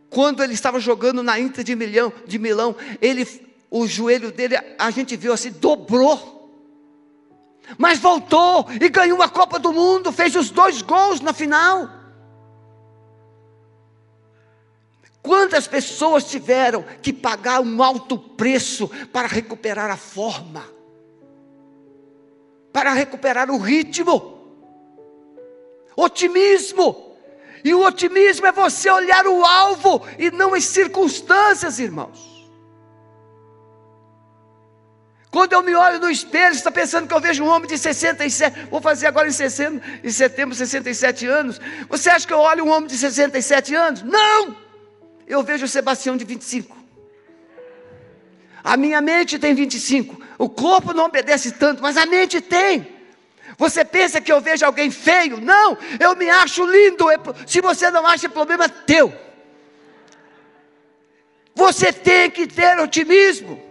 quando 0.10 0.44
ele 0.44 0.54
estava 0.54 0.80
jogando 0.80 1.22
na 1.22 1.40
Inter 1.40 1.64
de 1.64 1.76
Milão, 1.76 2.12
de 2.26 2.40
Milão, 2.40 2.76
ele, 3.02 3.28
o 3.70 3.86
joelho 3.86 4.32
dele, 4.32 4.56
a 4.78 4.90
gente 4.90 5.16
viu 5.16 5.32
assim, 5.32 5.52
dobrou. 5.52 6.38
Mas 7.78 8.00
voltou 8.00 8.68
e 8.82 8.90
ganhou 8.90 9.22
a 9.22 9.30
Copa 9.30 9.60
do 9.60 9.72
Mundo, 9.72 10.12
fez 10.12 10.36
os 10.36 10.50
dois 10.50 10.82
gols 10.82 11.22
na 11.22 11.34
final. 11.34 12.00
Quantas 15.22 15.68
pessoas 15.68 16.24
tiveram 16.26 16.84
que 17.02 17.14
pagar 17.14 17.60
um 17.62 17.84
alto 17.84 18.18
preço 18.18 18.88
para 19.12 19.28
recuperar 19.28 19.92
a 19.92 19.98
forma, 19.98 20.66
para 22.74 22.94
recuperar 22.94 23.52
o 23.52 23.58
ritmo, 23.58 24.40
otimismo. 25.96 27.09
E 27.64 27.74
o 27.74 27.86
otimismo 27.86 28.46
é 28.46 28.52
você 28.52 28.90
olhar 28.90 29.28
o 29.28 29.44
alvo 29.44 30.06
e 30.18 30.32
não 30.32 30.54
as 30.54 30.66
circunstâncias, 30.66 31.80
irmãos. 31.80 32.30
Quando 35.32 35.54
eu 35.54 35.62
me 35.62 35.76
olho 35.76 36.00
no 36.00 36.10
espelho, 36.10 36.56
está 36.56 36.72
pensando 36.72 37.08
que 37.08 37.14
eu 37.14 37.20
vejo 37.20 37.44
um 37.44 37.48
homem 37.48 37.68
de 37.68 37.78
67, 37.78 38.68
vou 38.72 38.82
fazer 38.82 39.06
agora 39.06 39.28
em, 39.28 39.32
60, 39.32 39.82
em 40.04 40.10
setembro 40.10 40.56
67 40.56 41.28
anos. 41.28 41.62
Você 41.88 42.10
acha 42.10 42.26
que 42.26 42.34
eu 42.34 42.40
olho 42.40 42.66
um 42.66 42.70
homem 42.70 42.88
de 42.88 42.98
67 42.98 43.76
anos? 43.76 44.02
Não! 44.02 44.56
Eu 45.28 45.44
vejo 45.44 45.66
o 45.66 45.68
Sebastião 45.68 46.18
de 46.18 46.26
25. 46.26 46.76
A 48.64 48.76
minha 48.76 49.00
mente 49.02 49.38
tem 49.38 49.54
25. 49.54 50.20
O 50.38 50.50
corpo 50.50 50.94
não 50.94 51.06
obedece 51.06 51.52
tanto, 51.52 51.82
mas 51.84 51.96
a 51.96 52.08
mente 52.08 52.42
tem. 52.42 52.99
Você 53.60 53.84
pensa 53.84 54.22
que 54.22 54.32
eu 54.32 54.40
vejo 54.40 54.66
alguém 54.66 54.90
feio? 54.90 55.40
Não, 55.42 55.78
eu 56.00 56.16
me 56.16 56.30
acho 56.30 56.66
lindo. 56.66 57.12
É 57.12 57.18
se 57.46 57.60
você 57.60 57.92
não 57.92 58.08
acha, 58.08 58.28
é 58.28 58.30
problema 58.30 58.70
teu. 58.70 59.14
Você 61.54 61.92
tem 61.92 62.32
que 62.32 62.48
ter 62.48 62.80
otimismo. 62.80 63.62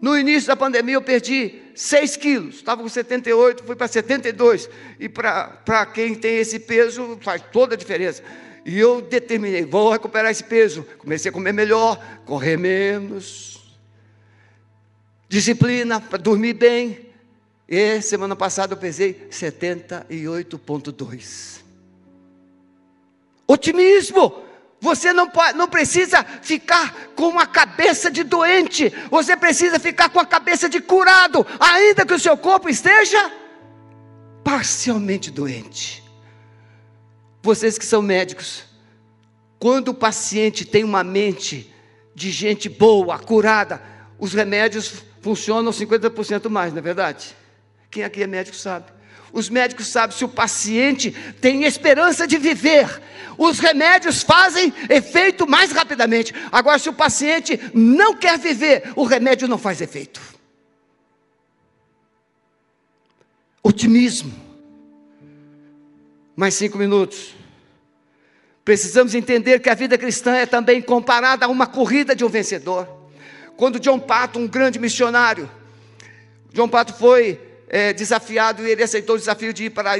No 0.00 0.16
início 0.16 0.46
da 0.46 0.56
pandemia 0.56 0.94
eu 0.94 1.02
perdi 1.02 1.60
6 1.74 2.16
quilos, 2.16 2.54
estava 2.54 2.80
com 2.80 2.88
78, 2.88 3.64
fui 3.64 3.74
para 3.74 3.88
72. 3.88 4.70
E 5.00 5.08
para 5.08 5.86
quem 5.92 6.14
tem 6.14 6.38
esse 6.38 6.60
peso 6.60 7.18
faz 7.20 7.42
toda 7.52 7.74
a 7.74 7.76
diferença. 7.76 8.22
E 8.64 8.78
eu 8.78 9.02
determinei, 9.02 9.64
vou 9.64 9.90
recuperar 9.90 10.30
esse 10.30 10.44
peso. 10.44 10.86
Comecei 10.96 11.28
a 11.28 11.32
comer 11.32 11.52
melhor, 11.52 12.00
correr 12.24 12.56
menos, 12.56 13.50
disciplina 15.28 16.00
para 16.00 16.18
dormir 16.18 16.54
bem. 16.54 17.09
E 17.70 18.02
semana 18.02 18.34
passada 18.34 18.74
eu 18.74 18.76
pesei 18.76 19.28
78,2. 19.30 21.60
Otimismo. 23.46 24.50
Você 24.82 25.12
não, 25.12 25.28
pode, 25.28 25.58
não 25.58 25.68
precisa 25.68 26.24
ficar 26.24 27.10
com 27.14 27.38
a 27.38 27.46
cabeça 27.46 28.10
de 28.10 28.24
doente, 28.24 28.90
você 29.10 29.36
precisa 29.36 29.78
ficar 29.78 30.08
com 30.08 30.18
a 30.18 30.24
cabeça 30.24 30.70
de 30.70 30.80
curado, 30.80 31.46
ainda 31.60 32.06
que 32.06 32.14
o 32.14 32.18
seu 32.18 32.34
corpo 32.34 32.66
esteja 32.66 33.30
parcialmente 34.42 35.30
doente. 35.30 36.02
Vocês 37.42 37.76
que 37.76 37.84
são 37.84 38.00
médicos, 38.00 38.64
quando 39.58 39.88
o 39.88 39.94
paciente 39.94 40.64
tem 40.64 40.82
uma 40.82 41.04
mente 41.04 41.70
de 42.14 42.30
gente 42.30 42.70
boa, 42.70 43.18
curada, 43.18 43.82
os 44.18 44.32
remédios 44.32 45.04
funcionam 45.20 45.70
50% 45.70 46.48
mais, 46.48 46.72
não 46.72 46.78
é 46.78 46.82
verdade? 46.82 47.36
Quem 47.90 48.04
aqui 48.04 48.22
é 48.22 48.26
médico 48.26 48.56
sabe. 48.56 48.86
Os 49.32 49.48
médicos 49.48 49.86
sabem 49.88 50.16
se 50.16 50.24
o 50.24 50.28
paciente 50.28 51.10
tem 51.40 51.64
esperança 51.64 52.26
de 52.26 52.36
viver. 52.36 53.00
Os 53.38 53.58
remédios 53.58 54.22
fazem 54.22 54.72
efeito 54.88 55.46
mais 55.46 55.72
rapidamente. 55.72 56.34
Agora, 56.52 56.78
se 56.78 56.88
o 56.88 56.92
paciente 56.92 57.58
não 57.72 58.14
quer 58.14 58.38
viver, 58.38 58.92
o 58.96 59.04
remédio 59.04 59.48
não 59.48 59.58
faz 59.58 59.80
efeito. 59.80 60.20
Otimismo. 63.62 64.32
Mais 66.36 66.54
cinco 66.54 66.78
minutos. 66.78 67.34
Precisamos 68.64 69.14
entender 69.14 69.60
que 69.60 69.70
a 69.70 69.74
vida 69.74 69.96
cristã 69.96 70.34
é 70.34 70.46
também 70.46 70.82
comparada 70.82 71.46
a 71.46 71.48
uma 71.48 71.66
corrida 71.66 72.14
de 72.14 72.24
um 72.24 72.28
vencedor. 72.28 72.88
Quando 73.56 73.80
John 73.80 73.98
Pato, 73.98 74.38
um 74.38 74.46
grande 74.46 74.78
missionário, 74.78 75.50
John 76.52 76.68
Pato 76.68 76.94
foi 76.94 77.49
é, 77.72 77.92
desafiado 77.92 78.66
e 78.66 78.70
ele 78.72 78.82
aceitou 78.82 79.14
o 79.14 79.18
desafio 79.18 79.52
de 79.52 79.66
ir 79.66 79.70
para 79.70 79.92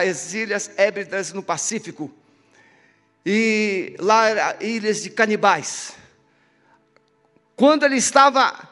as 0.00 0.32
Ilhas 0.32 0.70
Hébridas 0.78 1.30
no 1.30 1.42
Pacífico. 1.42 2.10
E 3.24 3.94
lá 3.98 4.28
eram 4.28 4.66
ilhas 4.66 5.02
de 5.02 5.10
canibais. 5.10 5.92
Quando 7.54 7.84
ele 7.84 7.96
estava 7.96 8.66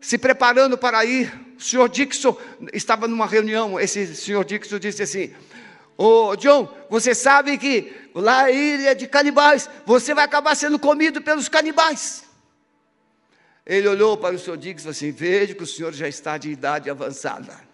se 0.00 0.16
preparando 0.16 0.78
para 0.78 1.04
ir, 1.04 1.32
o 1.58 1.60
senhor 1.60 1.88
Dixon 1.88 2.38
estava 2.72 3.08
numa 3.08 3.26
reunião. 3.26 3.80
Esse 3.80 4.14
senhor 4.14 4.44
Dixon 4.44 4.78
disse 4.78 5.02
assim: 5.02 5.34
Ô 5.96 6.28
oh, 6.28 6.36
John, 6.36 6.72
você 6.88 7.16
sabe 7.16 7.58
que 7.58 7.92
lá 8.14 8.48
é 8.48 8.54
ilha 8.54 8.94
de 8.94 9.08
canibais, 9.08 9.68
você 9.84 10.14
vai 10.14 10.24
acabar 10.24 10.54
sendo 10.54 10.78
comido 10.78 11.20
pelos 11.20 11.48
canibais. 11.48 12.22
Ele 13.66 13.88
olhou 13.88 14.16
para 14.16 14.36
o 14.36 14.38
senhor 14.38 14.64
e 14.64 14.74
falou 14.74 14.90
assim: 14.90 15.10
Vejo 15.10 15.56
que 15.56 15.64
o 15.64 15.66
senhor 15.66 15.92
já 15.92 16.06
está 16.06 16.38
de 16.38 16.48
idade 16.48 16.88
avançada. 16.88 17.67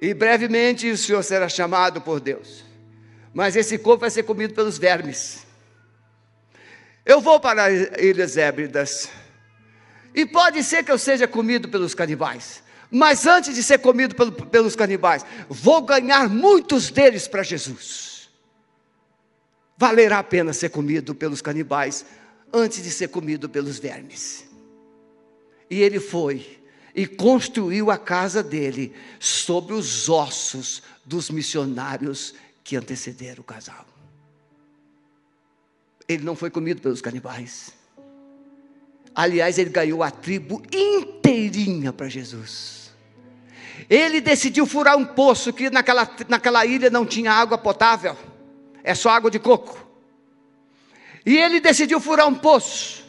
E 0.00 0.14
brevemente 0.14 0.90
o 0.90 0.96
senhor 0.96 1.22
será 1.22 1.48
chamado 1.48 2.00
por 2.00 2.20
Deus. 2.20 2.64
Mas 3.34 3.56
esse 3.56 3.78
corpo 3.78 4.02
vai 4.02 4.10
ser 4.10 4.22
comido 4.22 4.54
pelos 4.54 4.78
vermes. 4.78 5.46
Eu 7.04 7.20
vou 7.20 7.40
para 7.40 7.70
Ilhas 8.00 8.36
Hébridas. 8.36 9.08
E 10.14 10.24
pode 10.26 10.62
ser 10.62 10.84
que 10.84 10.92
eu 10.92 10.98
seja 10.98 11.26
comido 11.26 11.68
pelos 11.68 11.94
canibais. 11.94 12.62
Mas 12.90 13.26
antes 13.26 13.54
de 13.54 13.62
ser 13.62 13.78
comido 13.78 14.14
pelo, 14.14 14.32
pelos 14.32 14.74
canibais, 14.74 15.24
vou 15.48 15.82
ganhar 15.82 16.28
muitos 16.28 16.90
deles 16.90 17.28
para 17.28 17.42
Jesus. 17.42 18.28
Valerá 19.76 20.18
a 20.18 20.24
pena 20.24 20.52
ser 20.52 20.70
comido 20.70 21.14
pelos 21.14 21.42
canibais 21.42 22.04
antes 22.52 22.82
de 22.82 22.90
ser 22.90 23.08
comido 23.08 23.48
pelos 23.48 23.78
vermes. 23.78 24.48
E 25.70 25.82
ele 25.82 26.00
foi 26.00 26.58
e 26.94 27.06
construiu 27.06 27.90
a 27.90 27.98
casa 27.98 28.42
dele 28.42 28.94
sobre 29.18 29.74
os 29.74 30.08
ossos 30.08 30.82
dos 31.04 31.30
missionários 31.30 32.34
que 32.64 32.76
antecederam 32.76 33.40
o 33.40 33.44
casal. 33.44 33.86
Ele 36.08 36.24
não 36.24 36.34
foi 36.34 36.50
comido 36.50 36.80
pelos 36.80 37.00
canibais. 37.00 37.72
Aliás, 39.14 39.58
ele 39.58 39.70
ganhou 39.70 40.02
a 40.02 40.10
tribo 40.10 40.62
inteirinha 40.72 41.92
para 41.92 42.08
Jesus. 42.08 42.92
Ele 43.88 44.20
decidiu 44.20 44.66
furar 44.66 44.96
um 44.96 45.04
poço 45.04 45.52
que 45.52 45.70
naquela, 45.70 46.08
naquela 46.28 46.64
ilha 46.66 46.90
não 46.90 47.06
tinha 47.06 47.32
água 47.32 47.56
potável, 47.56 48.16
é 48.82 48.94
só 48.94 49.10
água 49.10 49.30
de 49.30 49.38
coco. 49.38 49.86
E 51.24 51.36
ele 51.36 51.60
decidiu 51.60 52.00
furar 52.00 52.26
um 52.26 52.34
poço. 52.34 53.04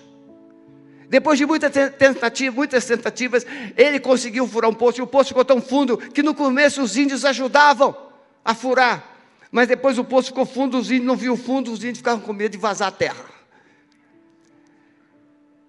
Depois 1.09 1.39
de 1.39 1.45
muitas 1.45 1.71
tentativas, 1.97 2.55
muitas 2.55 2.85
tentativas, 2.85 3.45
ele 3.75 3.99
conseguiu 3.99 4.47
furar 4.47 4.69
um 4.69 4.73
poço, 4.73 4.99
e 4.99 5.01
o 5.01 5.07
poço 5.07 5.29
ficou 5.29 5.43
tão 5.43 5.59
fundo 5.59 5.97
que 5.97 6.21
no 6.21 6.35
começo 6.35 6.83
os 6.83 6.95
índios 6.95 7.25
ajudavam 7.25 7.97
a 8.45 8.53
furar. 8.53 9.17
Mas 9.51 9.67
depois 9.67 9.97
o 9.97 10.03
poço 10.03 10.27
ficou 10.27 10.45
fundo, 10.45 10.77
os 10.77 10.91
índios 10.91 11.07
não 11.07 11.15
viam 11.15 11.33
o 11.33 11.37
fundo, 11.37 11.71
os 11.71 11.79
índios 11.79 11.97
ficavam 11.97 12.21
com 12.21 12.31
medo 12.31 12.51
de 12.51 12.57
vazar 12.59 12.89
a 12.89 12.91
terra. 12.91 13.25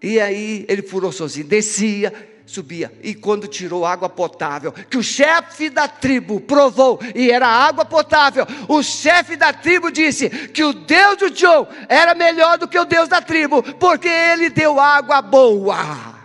E 0.02 0.20
aí 0.20 0.66
ele 0.68 0.82
furou 0.82 1.10
sozinho, 1.10 1.46
descia, 1.46 2.12
subia. 2.50 2.92
E 3.02 3.14
quando 3.14 3.46
tirou 3.46 3.86
água 3.86 4.08
potável, 4.08 4.72
que 4.72 4.98
o 4.98 5.02
chefe 5.02 5.70
da 5.70 5.86
tribo 5.86 6.40
provou 6.40 6.98
e 7.14 7.30
era 7.30 7.46
água 7.46 7.84
potável, 7.84 8.44
o 8.68 8.82
chefe 8.82 9.36
da 9.36 9.52
tribo 9.52 9.90
disse 9.90 10.28
que 10.48 10.64
o 10.64 10.72
Deus 10.72 11.16
do 11.16 11.30
John 11.30 11.66
era 11.88 12.14
melhor 12.14 12.58
do 12.58 12.66
que 12.66 12.78
o 12.78 12.84
Deus 12.84 13.08
da 13.08 13.22
tribo, 13.22 13.62
porque 13.62 14.08
ele 14.08 14.50
deu 14.50 14.80
água 14.80 15.22
boa. 15.22 16.18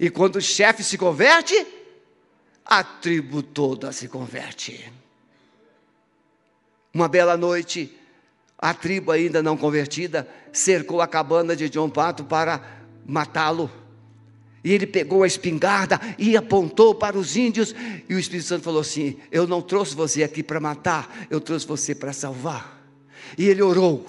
E 0.00 0.08
quando 0.08 0.36
o 0.36 0.40
chefe 0.40 0.82
se 0.82 0.96
converte, 0.96 1.66
a 2.64 2.82
tribo 2.82 3.42
toda 3.42 3.92
se 3.92 4.08
converte. 4.08 4.90
Uma 6.94 7.08
bela 7.08 7.36
noite, 7.36 7.94
a 8.56 8.72
tribo 8.72 9.12
ainda 9.12 9.42
não 9.42 9.56
convertida 9.56 10.26
cercou 10.50 11.00
a 11.00 11.06
cabana 11.06 11.54
de 11.54 11.68
John 11.68 11.90
Pato 11.90 12.24
para 12.24 12.60
matá-lo. 13.06 13.70
E 14.68 14.72
ele 14.72 14.86
pegou 14.86 15.22
a 15.22 15.26
espingarda 15.26 15.98
e 16.18 16.36
apontou 16.36 16.94
para 16.94 17.16
os 17.16 17.38
índios. 17.38 17.74
E 18.06 18.14
o 18.14 18.18
Espírito 18.18 18.48
Santo 18.48 18.64
falou 18.64 18.82
assim: 18.82 19.16
Eu 19.32 19.46
não 19.46 19.62
trouxe 19.62 19.94
você 19.94 20.22
aqui 20.22 20.42
para 20.42 20.60
matar, 20.60 21.26
eu 21.30 21.40
trouxe 21.40 21.66
você 21.66 21.94
para 21.94 22.12
salvar. 22.12 22.78
E 23.38 23.48
ele 23.48 23.62
orou. 23.62 24.06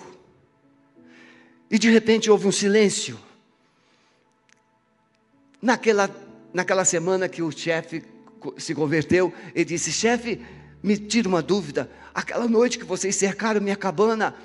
E 1.72 1.80
de 1.80 1.89
repente 1.89 2.30
houve 2.30 2.45
um 2.45 2.52
silêncio. 2.52 3.17
Naquela, 5.62 6.13
naquela 6.54 6.84
semana 6.84 7.30
que 7.30 7.41
o 7.41 7.50
chefe 7.52 8.04
se 8.58 8.76
converteu, 8.76 9.34
ele 9.56 9.63
disse: 9.63 9.93
Chefe, 9.93 10.41
me 10.84 10.98
tira 10.98 11.30
uma 11.30 11.41
dúvida. 11.41 11.89
Aquela 12.13 12.50
noite 12.50 12.78
que 12.78 12.84
vocês 12.84 13.15
cercaram 13.15 13.62
minha 13.62 13.78
cabana 13.78 14.36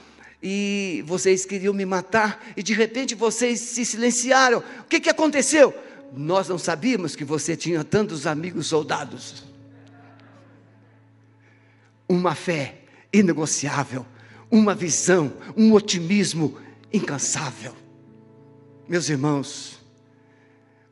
e 0.40 1.03
vocês 1.09 1.44
queriam 1.44 1.74
me 1.74 1.85
matar, 1.85 2.40
e 2.57 2.62
de 2.62 2.72
repente 2.72 3.16
vocês 3.16 3.59
se 3.59 3.85
silenciaram. 3.85 4.62
O 4.79 4.85
que, 4.85 5.00
que 5.00 5.11
aconteceu? 5.11 5.74
Nós 6.16 6.48
não 6.48 6.59
sabíamos 6.59 7.16
que 7.16 7.24
você 7.24 7.57
tinha 7.57 7.83
tantos 7.83 8.27
amigos 8.27 8.66
soldados. 8.66 9.44
Uma 12.09 12.35
fé 12.35 12.83
inegociável, 13.12 14.07
uma 14.50 14.74
visão, 14.74 15.33
um 15.57 15.72
otimismo 15.72 16.59
incansável. 16.92 17.74
Meus 18.88 19.09
irmãos, 19.09 19.81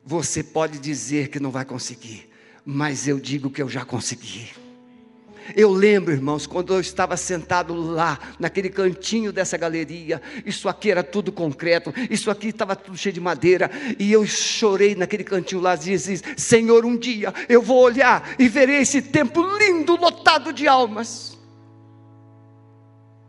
você 0.05 0.43
pode 0.43 0.79
dizer 0.79 1.29
que 1.29 1.39
não 1.39 1.51
vai 1.51 1.63
conseguir, 1.63 2.29
mas 2.65 3.07
eu 3.07 3.19
digo 3.19 3.49
que 3.49 3.61
eu 3.61 3.69
já 3.69 3.85
consegui. 3.85 4.62
Eu 5.55 5.71
lembro, 5.71 6.13
irmãos, 6.13 6.47
quando 6.47 6.73
eu 6.73 6.79
estava 6.79 7.17
sentado 7.17 7.73
lá, 7.73 8.19
naquele 8.39 8.69
cantinho 8.69 9.31
dessa 9.31 9.57
galeria, 9.57 10.21
isso 10.45 10.69
aqui 10.69 10.91
era 10.91 11.03
tudo 11.03 11.31
concreto, 11.31 11.93
isso 12.09 12.31
aqui 12.31 12.47
estava 12.47 12.75
tudo 12.75 12.97
cheio 12.97 13.13
de 13.13 13.21
madeira, 13.21 13.69
e 13.99 14.11
eu 14.11 14.25
chorei 14.25 14.95
naquele 14.95 15.23
cantinho 15.23 15.61
lá, 15.61 15.75
dizia: 15.75 16.19
Senhor, 16.37 16.85
um 16.85 16.97
dia 16.97 17.33
eu 17.49 17.61
vou 17.61 17.81
olhar 17.81 18.35
e 18.39 18.47
verei 18.47 18.77
esse 18.77 19.01
templo 19.01 19.57
lindo, 19.57 19.95
lotado 19.95 20.53
de 20.53 20.67
almas. 20.67 21.32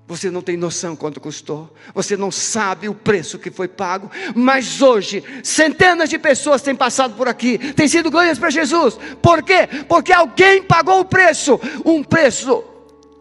Você 0.06 0.30
não 0.30 0.42
tem 0.42 0.54
noção 0.54 0.94
quanto 0.94 1.18
custou, 1.18 1.74
você 1.94 2.14
não 2.14 2.30
sabe 2.30 2.88
o 2.88 2.94
preço 2.94 3.38
que 3.38 3.50
foi 3.50 3.66
pago, 3.66 4.10
mas 4.34 4.82
hoje 4.82 5.24
centenas 5.42 6.10
de 6.10 6.18
pessoas 6.18 6.60
têm 6.60 6.74
passado 6.74 7.14
por 7.14 7.26
aqui, 7.26 7.56
têm 7.72 7.88
sido 7.88 8.10
ganhas 8.10 8.38
para 8.38 8.50
Jesus. 8.50 8.98
Por 9.22 9.42
quê? 9.42 9.66
Porque 9.88 10.12
alguém 10.12 10.62
pagou 10.62 11.00
o 11.00 11.04
preço, 11.06 11.58
um 11.86 12.04
preço 12.04 12.62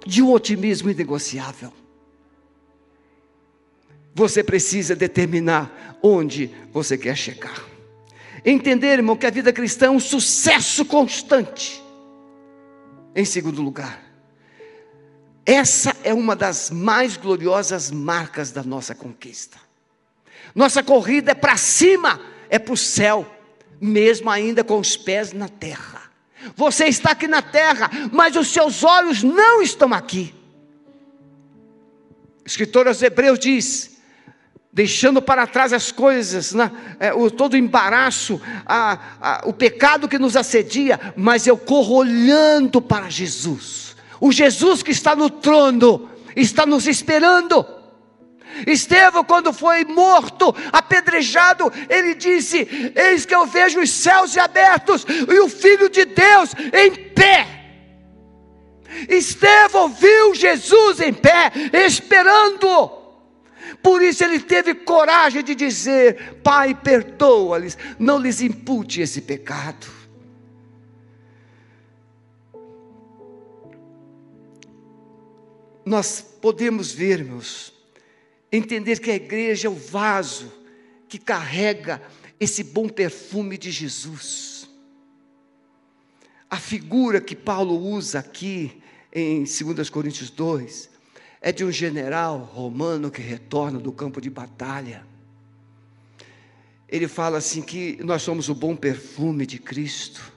de 0.06 0.22
um 0.22 0.32
otimismo 0.32 0.90
inegociável. 0.90 1.72
Você 4.14 4.44
precisa 4.44 4.94
determinar 4.94 5.98
onde 6.04 6.52
você 6.74 6.98
quer 6.98 7.16
chegar. 7.16 7.64
Entender, 8.46 8.88
irmão, 8.88 9.16
que 9.16 9.26
a 9.26 9.32
vida 9.32 9.54
cristã 9.54 9.86
é 9.86 9.90
um 9.90 10.02
sucesso 10.02 10.84
constante. 10.84 11.82
Em 13.16 13.24
segundo 13.24 13.62
lugar, 13.62 14.03
essa 15.46 15.96
é 16.04 16.14
uma 16.14 16.36
das 16.36 16.70
mais 16.70 17.18
gloriosas 17.18 17.92
marcas 17.92 18.52
da 18.52 18.64
nossa 18.64 18.96
conquista. 18.96 19.58
Nossa 20.56 20.82
corrida 20.82 21.32
é 21.32 21.36
para 21.36 21.58
cima, 21.58 22.20
é 22.50 22.58
para 22.58 22.74
o 22.74 22.78
céu, 22.78 23.30
mesmo 23.82 24.30
ainda 24.30 24.64
com 24.64 24.80
os 24.80 24.96
pés 24.96 25.34
na 25.34 25.50
terra. 25.50 26.02
Você 26.56 26.86
está 26.86 27.12
aqui 27.12 27.28
na 27.28 27.42
terra, 27.42 27.90
mas 28.12 28.36
os 28.36 28.48
seus 28.50 28.84
olhos 28.84 29.22
não 29.22 29.62
estão 29.62 29.94
aqui. 29.94 30.34
O 32.44 32.48
escritor 32.48 32.88
aos 32.88 33.02
Hebreus 33.02 33.40
diz: 33.40 33.98
deixando 34.72 35.22
para 35.22 35.48
trás 35.48 35.74
as 35.74 35.92
coisas, 35.92 36.54
né, 36.54 36.72
é, 37.00 37.14
o, 37.14 37.30
todo 37.30 37.54
o 37.54 37.58
embaraço, 37.58 38.42
a, 38.66 39.00
a, 39.20 39.42
o 39.46 39.54
pecado 39.54 40.08
que 40.08 40.20
nos 40.20 40.38
assedia, 40.38 41.00
mas 41.18 41.48
eu 41.48 41.58
corro 41.58 41.96
olhando 41.96 42.82
para 42.82 43.10
Jesus 43.10 43.83
o 44.24 44.32
Jesus 44.32 44.82
que 44.82 44.92
está 44.92 45.18
no 45.18 45.30
trono 45.30 46.10
está 46.34 46.66
nos 46.66 46.88
esperando. 46.88 47.66
Estevão, 48.66 49.22
quando 49.22 49.52
foi 49.52 49.84
morto, 49.84 50.56
apedrejado, 50.72 51.70
ele 51.90 52.16
disse: 52.16 52.66
Eis 52.96 53.26
que 53.26 53.36
eu 53.36 53.46
vejo 53.46 53.82
os 53.82 53.90
céus 53.90 54.38
abertos 54.38 55.06
e 55.10 55.40
o 55.40 55.50
Filho 55.50 55.90
de 55.90 56.06
Deus 56.06 56.52
em 56.72 56.96
pé. 57.10 57.48
Estevão 59.10 59.90
viu 59.90 60.34
Jesus 60.34 61.02
em 61.02 61.14
pé, 61.14 61.52
esperando. 61.86 62.92
Por 63.82 64.02
isso 64.02 64.24
ele 64.24 64.40
teve 64.40 64.74
coragem 64.74 65.44
de 65.44 65.54
dizer: 65.54 66.40
Pai, 66.42 66.74
perdoa-lhes, 66.74 67.78
não 68.00 68.18
lhes 68.18 68.40
impute 68.40 69.02
esse 69.02 69.20
pecado. 69.20 69.86
Nós 75.86 76.22
podemos 76.22 76.92
ver, 76.92 77.20
irmãos, 77.20 77.74
entender 78.52 79.00
que 79.00 79.12
a 79.12 79.16
igreja 79.16 79.68
é 79.68 79.72
o 79.72 79.76
vaso 79.76 80.52
que 81.08 81.18
carrega 81.18 82.02
esse 82.40 82.64
bom 82.64 82.88
perfume 82.88 83.58
de 83.58 83.72
Jesus. 83.72 84.70
A 86.50 86.58
figura 86.58 87.20
que 87.20 87.36
Paulo 87.36 87.76
usa 87.76 88.20
aqui 88.20 88.82
em 89.12 89.44
2 89.44 89.90
Coríntios 89.90 90.30
2 90.30 90.90
é 91.42 91.52
de 91.52 91.66
um 91.66 91.72
general 91.72 92.40
romano 92.40 93.12
que 93.12 93.22
retorna 93.22 93.80
do 93.80 93.92
campo 93.92 94.22
de 94.22 94.30
batalha. 94.30 95.06
Ele 96.88 97.08
fala 97.08 97.40
assim 97.40 97.62
que 97.62 97.98
nós 98.04 98.22
somos 98.22 98.50
o 98.50 98.56
bom 98.56 98.76
perfume 98.76 99.46
de 99.46 99.58
Cristo, 99.58 100.32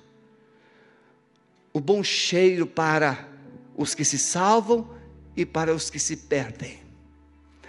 o 1.73 1.81
bom 1.81 2.03
cheiro 2.03 2.67
para 2.67 3.29
os 3.77 3.95
que 3.95 4.05
se 4.05 4.19
salvam 4.19 4.96
e 5.37 5.44
para 5.44 5.75
os 5.75 5.90
que 5.90 5.99
se 5.99 6.16
perdem. 6.16 6.79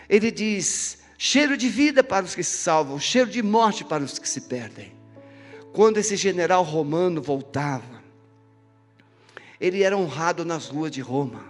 Ele 0.09 0.31
diz: 0.31 0.99
cheiro 1.17 1.57
de 1.57 1.67
vida 1.67 2.03
para 2.03 2.25
os 2.25 2.33
que 2.33 2.43
se 2.43 2.57
salvam, 2.57 2.99
cheiro 2.99 3.29
de 3.29 3.43
morte 3.43 3.83
para 3.83 4.03
os 4.03 4.17
que 4.17 4.29
se 4.29 4.41
perdem. 4.41 4.93
Quando 5.73 5.97
esse 5.97 6.15
general 6.15 6.63
romano 6.63 7.21
voltava, 7.21 8.01
ele 9.59 9.83
era 9.83 9.97
honrado 9.97 10.45
nas 10.45 10.67
ruas 10.67 10.91
de 10.91 11.01
Roma. 11.01 11.43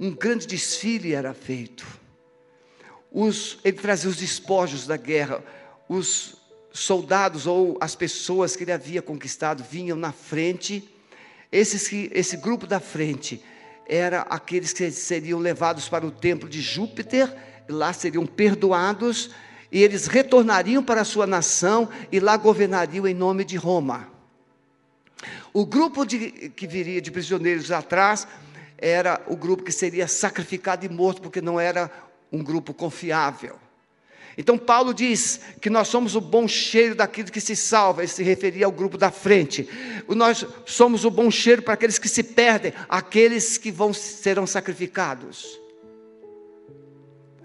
Um 0.00 0.10
grande 0.10 0.46
desfile 0.46 1.12
era 1.12 1.34
feito. 1.34 1.86
Os, 3.10 3.58
ele 3.64 3.78
trazia 3.78 4.10
os 4.10 4.16
despojos 4.16 4.86
da 4.86 4.96
guerra. 4.96 5.42
Os 5.88 6.36
soldados 6.72 7.46
ou 7.46 7.78
as 7.80 7.94
pessoas 7.94 8.54
que 8.54 8.64
ele 8.64 8.72
havia 8.72 9.00
conquistado 9.00 9.64
vinham 9.64 9.96
na 9.96 10.12
frente. 10.12 10.88
Esses, 11.50 11.90
esse 12.12 12.36
grupo 12.36 12.66
da 12.66 12.80
frente 12.80 13.42
era 13.88 14.22
aqueles 14.22 14.72
que 14.72 14.90
seriam 14.90 15.38
levados 15.38 15.88
para 15.88 16.06
o 16.06 16.10
templo 16.10 16.48
de 16.48 16.60
Júpiter, 16.60 17.34
lá 17.68 17.92
seriam 17.92 18.26
perdoados, 18.26 19.30
e 19.70 19.82
eles 19.82 20.06
retornariam 20.06 20.82
para 20.82 21.00
a 21.00 21.04
sua 21.04 21.26
nação 21.26 21.88
e 22.10 22.20
lá 22.20 22.36
governariam 22.36 23.06
em 23.06 23.14
nome 23.14 23.44
de 23.44 23.56
Roma. 23.56 24.08
O 25.52 25.64
grupo 25.64 26.04
de, 26.04 26.50
que 26.50 26.66
viria 26.66 27.00
de 27.00 27.10
prisioneiros 27.10 27.70
atrás 27.70 28.26
era 28.78 29.22
o 29.26 29.36
grupo 29.36 29.62
que 29.62 29.72
seria 29.72 30.06
sacrificado 30.06 30.84
e 30.84 30.88
morto, 30.88 31.22
porque 31.22 31.40
não 31.40 31.58
era 31.58 31.90
um 32.30 32.42
grupo 32.42 32.74
confiável. 32.74 33.58
Então 34.38 34.58
Paulo 34.58 34.92
diz 34.92 35.40
que 35.60 35.70
nós 35.70 35.88
somos 35.88 36.14
o 36.14 36.20
bom 36.20 36.46
cheiro 36.46 36.94
daquilo 36.94 37.30
que 37.30 37.40
se 37.40 37.56
salva, 37.56 38.02
ele 38.02 38.08
se 38.08 38.22
referia 38.22 38.66
ao 38.66 38.72
grupo 38.72 38.98
da 38.98 39.10
frente. 39.10 39.68
Nós 40.08 40.44
somos 40.66 41.04
o 41.06 41.10
bom 41.10 41.30
cheiro 41.30 41.62
para 41.62 41.74
aqueles 41.74 41.98
que 41.98 42.08
se 42.08 42.22
perdem, 42.22 42.72
aqueles 42.88 43.56
que 43.56 43.70
vão 43.70 43.94
serão 43.94 44.46
sacrificados. 44.46 45.58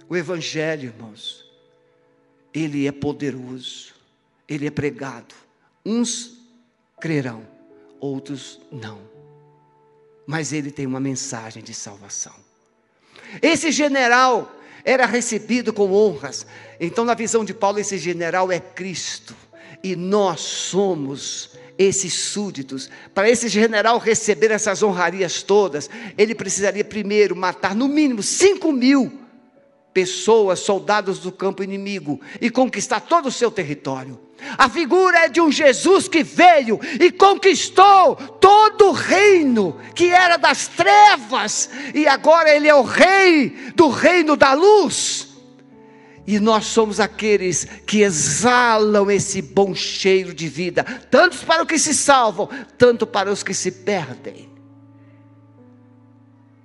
O 0.10 0.18
evangelho, 0.18 0.94
irmãos, 0.94 1.50
ele 2.54 2.86
é 2.86 2.92
poderoso. 2.92 3.94
ele 4.48 4.68
é 4.68 4.72
pregado. 4.72 5.34
Uns 5.86 6.38
crerão, 7.00 7.48
outros 8.02 8.60
não. 8.70 9.00
Mas 10.28 10.52
ele 10.52 10.70
tem 10.70 10.86
uma 10.86 11.00
mensagem 11.00 11.64
de 11.64 11.74
salvação. 11.74 12.36
Esse 13.42 13.72
general 13.72 14.54
era 14.84 15.06
recebido 15.06 15.72
com 15.74 15.92
honras. 15.92 16.46
Então, 16.80 17.06
na 17.06 17.14
visão 17.14 17.46
de 17.46 17.54
Paulo, 17.54 17.80
esse 17.80 17.98
general 17.98 18.52
é 18.52 18.60
Cristo. 18.60 19.36
E 19.84 19.96
nós 19.96 20.42
somos 20.42 21.52
esses 21.78 22.14
súditos. 22.14 22.90
Para 23.14 23.30
esse 23.30 23.48
general 23.48 23.98
receber 23.98 24.52
essas 24.52 24.84
honrarias 24.84 25.42
todas, 25.42 25.90
ele 26.18 26.36
precisaria 26.36 26.84
primeiro 26.84 27.36
matar 27.36 27.76
no 27.76 27.88
mínimo 27.88 28.22
5 28.22 28.72
mil 28.72 29.20
pessoas, 29.94 30.60
soldados 30.60 31.20
do 31.20 31.32
campo 31.32 31.64
inimigo, 31.64 32.22
e 32.40 32.50
conquistar 32.50 33.02
todo 33.02 33.28
o 33.28 33.32
seu 33.32 33.52
território. 33.52 34.20
A 34.58 34.70
figura 34.70 35.26
é 35.26 35.30
de 35.30 35.40
um 35.40 35.52
Jesus 35.52 36.08
que 36.08 36.24
veio 36.24 36.80
e 37.00 37.12
conquistou 37.12 38.16
todo 38.16 38.90
o 38.90 38.92
reino 38.92 39.80
que 39.96 40.10
era 40.10 40.38
das 40.38 40.68
trevas, 40.68 41.70
e 41.94 42.08
agora 42.08 42.50
ele 42.50 42.68
é 42.68 42.76
o 42.76 42.82
rei 42.82 43.50
do 43.76 43.90
reino 43.90 44.36
da 44.36 44.54
luz. 44.54 45.28
E 46.26 46.40
nós 46.40 46.66
somos 46.66 47.00
aqueles 47.00 47.66
que 47.86 48.02
exalam 48.02 49.10
esse 49.10 49.42
bom 49.42 49.74
cheiro 49.74 50.34
de 50.34 50.48
vida, 50.48 50.84
tanto 51.10 51.38
para 51.46 51.64
os 51.64 51.68
que 51.68 51.80
se 51.80 51.94
salvam, 51.94 52.48
tanto 52.78 53.08
para 53.08 53.32
os 53.32 53.44
que 53.44 53.54
se 53.54 53.72
perdem. 53.72 54.50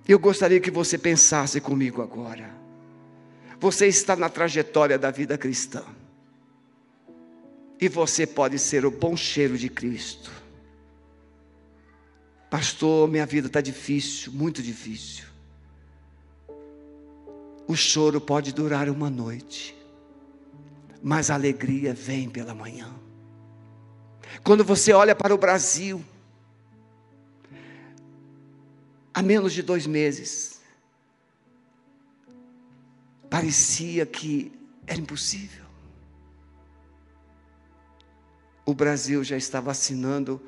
Eu 0.06 0.18
gostaria 0.18 0.60
que 0.60 0.70
você 0.70 0.96
pensasse 0.96 1.60
comigo 1.60 2.00
agora. 2.00 2.54
Você 3.58 3.86
está 3.86 4.14
na 4.14 4.28
trajetória 4.28 4.98
da 4.98 5.10
vida 5.10 5.36
cristã. 5.36 5.82
E 7.80 7.88
você 7.88 8.26
pode 8.26 8.58
ser 8.58 8.86
o 8.86 8.90
bom 8.90 9.16
cheiro 9.16 9.58
de 9.58 9.68
Cristo. 9.68 10.30
Pastor, 12.48 13.08
minha 13.08 13.26
vida 13.26 13.48
está 13.48 13.60
difícil, 13.60 14.32
muito 14.32 14.62
difícil. 14.62 15.24
O 17.68 17.74
choro 17.74 18.20
pode 18.20 18.52
durar 18.54 18.88
uma 18.88 19.10
noite, 19.10 19.76
mas 21.02 21.30
a 21.30 21.34
alegria 21.34 21.92
vem 21.92 22.30
pela 22.30 22.54
manhã. 22.54 22.94
Quando 24.42 24.64
você 24.64 24.92
olha 24.92 25.14
para 25.14 25.34
o 25.34 25.38
Brasil, 25.38 26.02
há 29.12 29.20
menos 29.20 29.52
de 29.52 29.62
dois 29.62 29.86
meses, 29.86 30.60
parecia 33.28 34.06
que 34.06 34.52
era 34.86 35.00
impossível. 35.00 35.65
O 38.66 38.74
Brasil 38.74 39.24
já 39.24 39.36
está 39.36 39.60
vacinando 39.60 40.42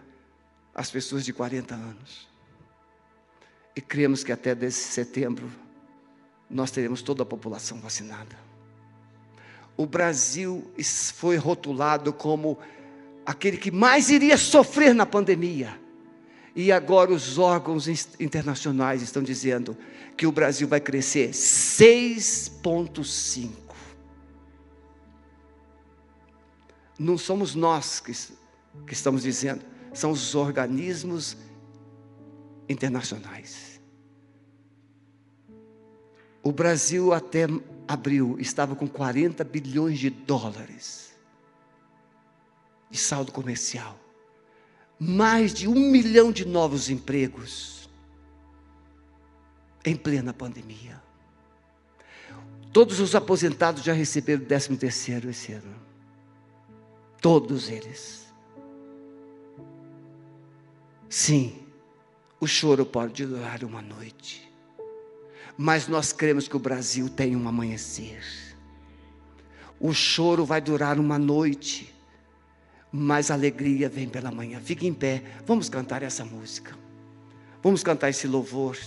as 0.75 0.91
pessoas 0.91 1.25
de 1.25 1.33
40 1.33 1.73
anos. 1.75 2.29
E 3.75 3.81
cremos 3.81 4.23
que 4.25 4.33
até 4.33 4.57
desse 4.57 4.93
setembro 4.93 5.49
nós 6.51 6.73
teremos 6.73 7.01
toda 7.01 7.23
a 7.23 7.27
população 7.27 7.81
vacinada. 7.81 8.37
O 9.77 9.87
Brasil 9.87 10.69
foi 11.15 11.37
rotulado 11.37 12.13
como 12.13 12.59
aquele 13.25 13.57
que 13.57 13.71
mais 13.71 14.11
iria 14.11 14.37
sofrer 14.37 14.93
na 14.93 15.07
pandemia. 15.07 15.81
E 16.57 16.73
agora 16.73 17.13
os 17.13 17.39
órgãos 17.39 17.87
internacionais 18.19 19.01
estão 19.01 19.23
dizendo 19.23 19.77
que 20.17 20.27
o 20.27 20.33
Brasil 20.33 20.67
vai 20.67 20.81
crescer 20.81 21.31
6,5. 21.31 23.68
Não 26.99 27.17
somos 27.17 27.55
nós 27.55 28.01
que, 28.01 28.13
que 28.87 28.93
estamos 28.93 29.23
dizendo, 29.23 29.65
são 29.95 30.11
os 30.11 30.35
organismos 30.35 31.37
internacionais. 32.69 33.81
O 36.43 36.53
Brasil 36.53 37.13
até 37.13 37.47
abril 37.87 38.37
estava 38.39 38.75
com 38.75 38.89
40 38.89 39.45
bilhões 39.45 39.99
de 39.99 40.11
dólares 40.11 41.09
de 42.91 42.99
saldo 42.99 43.33
comercial. 43.33 43.99
Mais 44.99 45.55
de 45.55 45.69
um 45.69 45.91
milhão 45.91 46.33
de 46.33 46.45
novos 46.45 46.91
empregos 46.91 47.89
em 49.85 49.95
plena 49.95 50.33
pandemia. 50.33 51.01
Todos 52.73 53.01
os 53.01 53.15
aposentados 53.15 53.83
já 53.83 53.93
receberam 53.93 54.43
o 54.43 54.47
13 54.47 54.77
terceiro 54.77 55.31
esse 55.31 55.53
ano. 55.53 55.88
Todos 57.21 57.69
eles. 57.69 58.27
Sim, 61.09 61.59
o 62.39 62.47
choro 62.47 62.85
pode 62.85 63.27
durar 63.27 63.65
uma 63.65 63.83
noite 63.83 64.49
mas 65.61 65.89
nós 65.89 66.13
cremos 66.13 66.47
que 66.47 66.57
o 66.57 66.61
Brasil 66.61 67.09
tem 67.09 67.35
um 67.35 67.49
amanhecer. 67.49 68.23
O 69.81 69.93
choro 69.93 70.45
vai 70.45 70.61
durar 70.61 71.01
uma 71.01 71.19
noite, 71.19 71.93
mas 72.93 73.29
a 73.29 73.35
alegria 73.35 73.89
vem 73.89 74.09
pela 74.09 74.31
manhã. 74.31 74.61
Fique 74.61 74.87
em 74.87 74.95
pé, 74.95 75.21
vamos 75.45 75.69
cantar 75.69 76.05
essa 76.05 76.25
música. 76.25 76.79
Vamos 77.61 77.83
cantar 77.83 78.09
esse 78.09 78.29
louvor. 78.29 78.79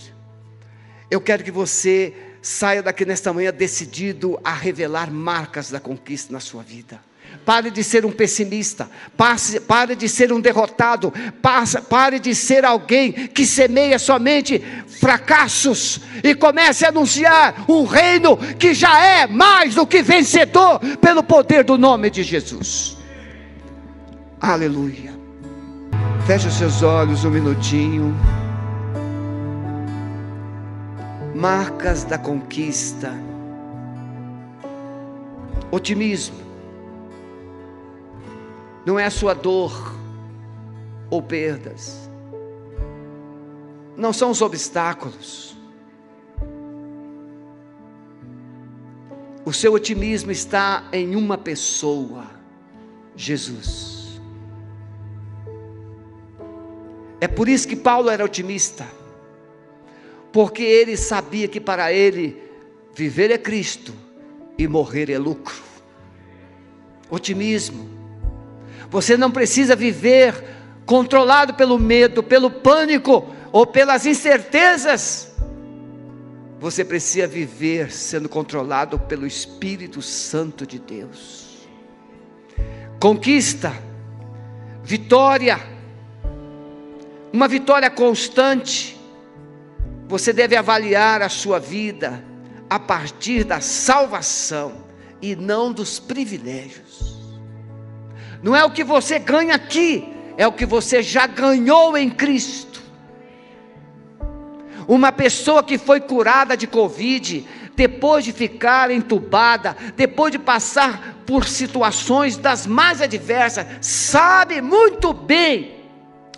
Eu 1.10 1.20
quero 1.20 1.44
que 1.44 1.50
você 1.50 2.14
saia 2.40 2.82
daqui 2.82 3.04
nesta 3.04 3.34
manhã 3.34 3.52
decidido 3.52 4.40
a 4.42 4.54
revelar 4.54 5.12
marcas 5.12 5.70
da 5.70 5.78
conquista 5.78 6.32
na 6.32 6.40
sua 6.40 6.62
vida. 6.62 7.04
Pare 7.44 7.70
de 7.70 7.82
ser 7.82 8.06
um 8.06 8.12
pessimista, 8.12 8.88
passe, 9.16 9.58
pare 9.58 9.96
de 9.96 10.08
ser 10.08 10.32
um 10.32 10.40
derrotado, 10.40 11.12
passe, 11.40 11.80
pare 11.80 12.20
de 12.20 12.34
ser 12.34 12.64
alguém 12.64 13.12
que 13.12 13.44
semeia 13.44 13.98
somente 13.98 14.62
fracassos 15.00 16.00
e 16.22 16.34
comece 16.34 16.84
a 16.84 16.90
anunciar 16.90 17.64
um 17.68 17.84
reino 17.84 18.36
que 18.36 18.72
já 18.72 19.04
é 19.04 19.26
mais 19.26 19.74
do 19.74 19.84
que 19.84 20.02
vencedor 20.02 20.78
pelo 21.00 21.22
poder 21.22 21.64
do 21.64 21.76
nome 21.76 22.10
de 22.10 22.22
Jesus. 22.22 22.96
Aleluia. 24.40 25.12
Feche 26.26 26.46
os 26.46 26.54
seus 26.54 26.82
olhos 26.82 27.24
um 27.24 27.30
minutinho. 27.30 28.14
Marcas 31.34 32.04
da 32.04 32.18
conquista. 32.18 33.12
Otimismo 35.70 36.41
não 38.84 38.98
é 38.98 39.04
a 39.04 39.10
sua 39.10 39.34
dor 39.34 39.94
ou 41.10 41.22
perdas, 41.22 42.10
não 43.96 44.12
são 44.12 44.30
os 44.30 44.40
obstáculos. 44.42 45.56
O 49.44 49.52
seu 49.52 49.72
otimismo 49.74 50.30
está 50.30 50.84
em 50.92 51.16
uma 51.16 51.36
pessoa, 51.36 52.26
Jesus. 53.16 54.20
É 57.20 57.28
por 57.28 57.48
isso 57.48 57.68
que 57.68 57.76
Paulo 57.76 58.08
era 58.08 58.24
otimista, 58.24 58.86
porque 60.32 60.62
ele 60.62 60.96
sabia 60.96 61.46
que 61.46 61.60
para 61.60 61.92
ele 61.92 62.40
viver 62.94 63.30
é 63.30 63.38
Cristo 63.38 63.92
e 64.56 64.66
morrer 64.66 65.10
é 65.10 65.18
lucro. 65.18 65.62
Otimismo 67.10 68.01
você 68.92 69.16
não 69.16 69.30
precisa 69.30 69.74
viver 69.74 70.44
controlado 70.84 71.54
pelo 71.54 71.78
medo, 71.78 72.22
pelo 72.22 72.50
pânico 72.50 73.34
ou 73.50 73.66
pelas 73.66 74.04
incertezas. 74.04 75.32
Você 76.60 76.84
precisa 76.84 77.26
viver 77.26 77.90
sendo 77.90 78.28
controlado 78.28 78.98
pelo 78.98 79.26
Espírito 79.26 80.02
Santo 80.02 80.66
de 80.66 80.78
Deus. 80.78 81.66
Conquista, 83.00 83.72
vitória, 84.84 85.58
uma 87.32 87.48
vitória 87.48 87.90
constante. 87.90 89.00
Você 90.06 90.34
deve 90.34 90.54
avaliar 90.54 91.22
a 91.22 91.30
sua 91.30 91.58
vida 91.58 92.22
a 92.68 92.78
partir 92.78 93.42
da 93.42 93.58
salvação 93.58 94.84
e 95.22 95.34
não 95.34 95.72
dos 95.72 95.98
privilégios. 95.98 97.21
Não 98.42 98.56
é 98.56 98.64
o 98.64 98.70
que 98.70 98.82
você 98.82 99.18
ganha 99.18 99.54
aqui, 99.54 100.12
é 100.36 100.46
o 100.46 100.52
que 100.52 100.66
você 100.66 101.02
já 101.02 101.26
ganhou 101.26 101.96
em 101.96 102.10
Cristo. 102.10 102.82
Uma 104.88 105.12
pessoa 105.12 105.62
que 105.62 105.78
foi 105.78 106.00
curada 106.00 106.56
de 106.56 106.66
Covid, 106.66 107.46
depois 107.76 108.24
de 108.24 108.32
ficar 108.32 108.90
entubada, 108.90 109.76
depois 109.96 110.32
de 110.32 110.38
passar 110.38 111.18
por 111.24 111.46
situações 111.46 112.36
das 112.36 112.66
mais 112.66 113.00
adversas, 113.00 113.64
sabe 113.80 114.60
muito 114.60 115.12
bem 115.12 115.82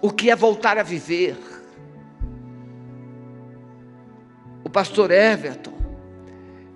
o 0.02 0.10
que 0.10 0.30
é 0.30 0.36
voltar 0.36 0.76
a 0.76 0.82
viver. 0.82 1.36
O 4.62 4.68
pastor 4.68 5.10
Everton, 5.10 5.72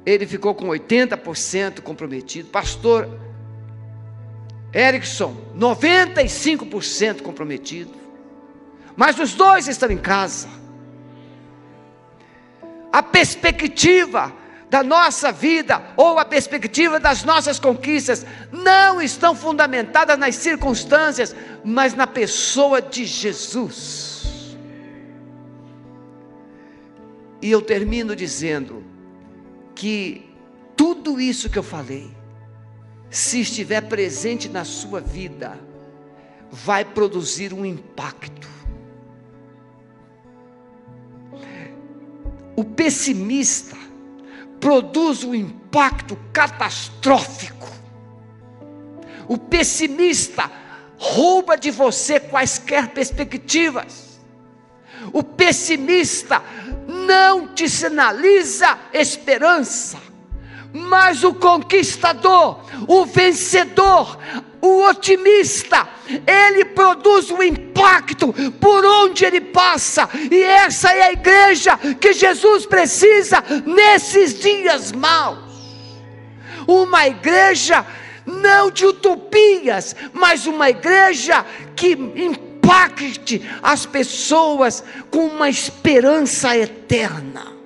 ele 0.07 0.27
ficou 0.27 0.55
com 0.55 0.69
80% 0.69 1.83
comprometido. 1.83 2.49
Pastor 2.49 3.28
Erickson, 4.75 5.37
95% 5.57 7.23
comprometido. 7.23 7.93
Mas 8.97 9.19
os 9.19 9.35
dois 9.35 9.69
estão 9.69 9.91
em 9.91 9.99
casa. 9.99 10.49
A 12.93 13.03
perspectiva 13.03 14.33
da 14.69 14.83
nossa 14.83 15.33
vida 15.33 15.83
ou 15.97 16.19
a 16.19 16.25
perspectiva 16.25 17.01
das 17.01 17.25
nossas 17.25 17.59
conquistas 17.59 18.27
não 18.53 19.01
estão 19.01 19.35
fundamentadas 19.35 20.19
nas 20.19 20.35
circunstâncias, 20.35 21.35
mas 21.65 21.95
na 21.95 22.07
pessoa 22.07 22.83
de 22.83 23.05
Jesus. 23.05 24.57
E 27.41 27.51
eu 27.51 27.63
termino 27.63 28.17
dizendo 28.17 28.85
que 29.75 30.29
tudo 30.77 31.21
isso 31.21 31.49
que 31.49 31.59
eu 31.59 31.63
falei, 31.63 32.18
se 33.11 33.41
estiver 33.41 33.83
presente 33.83 34.49
na 34.49 34.65
sua 34.65 35.01
vida, 35.01 35.59
vai 36.51 36.85
produzir 36.85 37.53
um 37.53 37.65
impacto. 37.65 38.49
O 42.57 42.65
pessimista 42.65 43.77
produz 44.59 45.23
um 45.23 45.35
impacto 45.35 46.19
catastrófico. 46.33 47.69
O 49.29 49.39
pessimista 49.39 50.51
rouba 50.99 51.57
de 51.57 51.71
você 51.71 52.19
quaisquer 52.19 52.89
perspectivas. 52.89 54.19
O 55.13 55.23
pessimista 55.23 56.43
não 56.89 57.47
te 57.49 57.69
sinaliza 57.69 58.79
esperança, 58.93 59.99
mas 60.73 61.25
o 61.25 61.35
conquistador, 61.35 62.61
o 62.87 63.05
vencedor, 63.07 64.19
o 64.61 64.85
otimista, 64.89 65.89
ele 66.27 66.65
produz 66.67 67.31
um 67.31 67.43
impacto 67.43 68.33
por 68.61 68.85
onde 68.85 69.25
ele 69.25 69.41
passa, 69.41 70.09
e 70.31 70.43
essa 70.43 70.93
é 70.93 71.03
a 71.03 71.13
igreja 71.13 71.77
que 72.01 72.13
Jesus 72.13 72.67
precisa 72.67 73.43
nesses 73.65 74.39
dias 74.39 74.93
maus. 74.93 75.39
Uma 76.67 77.07
igreja 77.07 77.87
não 78.27 78.71
de 78.71 78.85
utopias, 78.85 79.97
mas 80.13 80.47
uma 80.47 80.69
igreja 80.69 81.45
que 81.75 81.93
impacte 81.93 83.43
as 83.63 83.87
pessoas 83.87 84.85
com 85.11 85.27
uma 85.27 85.49
esperança 85.49 86.55
eterna. 86.57 87.58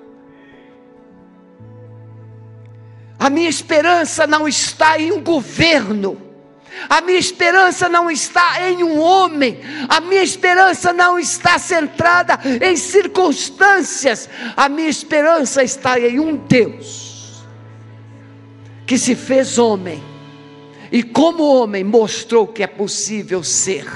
A 3.23 3.29
minha 3.29 3.47
esperança 3.47 4.27
não 4.27 4.45
está 4.45 4.99
em 4.99 5.13
um 5.13 5.23
governo. 5.23 6.21
A 6.89 6.99
minha 6.99 7.17
esperança 7.17 7.87
não 7.87 8.11
está 8.11 8.69
em 8.69 8.83
um 8.83 8.99
homem, 8.99 9.61
a 9.87 10.01
minha 10.01 10.21
esperança 10.21 10.91
não 10.91 11.17
está 11.17 11.57
centrada 11.57 12.37
em 12.61 12.75
circunstâncias, 12.75 14.27
a 14.57 14.67
minha 14.67 14.89
esperança 14.89 15.63
está 15.63 15.97
em 15.97 16.19
um 16.19 16.35
Deus 16.35 17.45
que 18.85 18.97
se 18.97 19.15
fez 19.15 19.57
homem 19.57 20.03
e, 20.91 21.01
como 21.01 21.45
homem, 21.45 21.81
mostrou 21.81 22.45
que 22.45 22.61
é 22.61 22.67
possível 22.67 23.41
ser 23.41 23.87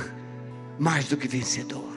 mais 0.80 1.10
do 1.10 1.18
que 1.18 1.28
vencedor. 1.28 1.92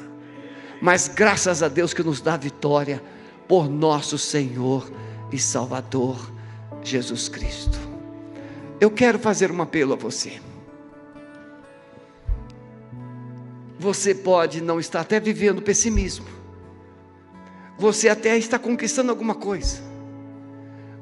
Mas 0.82 1.06
graças 1.06 1.62
a 1.62 1.68
Deus 1.68 1.94
que 1.94 2.02
nos 2.02 2.20
dá 2.20 2.36
vitória 2.36 3.00
por 3.46 3.68
nosso 3.68 4.18
Senhor 4.18 4.90
e 5.30 5.38
Salvador 5.38 6.39
Jesus 6.82 7.28
Cristo. 7.28 7.78
Eu 8.80 8.90
quero 8.90 9.18
fazer 9.18 9.50
um 9.52 9.60
apelo 9.60 9.92
a 9.92 9.96
você. 9.96 10.40
Você 13.78 14.14
pode 14.14 14.60
não 14.60 14.78
estar 14.78 15.00
até 15.00 15.18
vivendo 15.20 15.62
pessimismo. 15.62 16.26
Você 17.78 18.08
até 18.08 18.36
está 18.36 18.58
conquistando 18.58 19.10
alguma 19.10 19.34
coisa. 19.34 19.82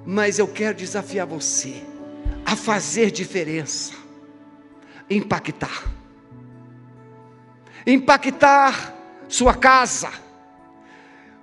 Mas 0.04 0.38
eu 0.38 0.48
quero 0.48 0.76
desafiar 0.76 1.26
você 1.26 1.82
a 2.44 2.56
fazer 2.56 3.10
diferença. 3.10 3.92
Impactar. 5.10 5.84
Impactar 7.86 8.94
sua 9.28 9.54
casa. 9.54 10.10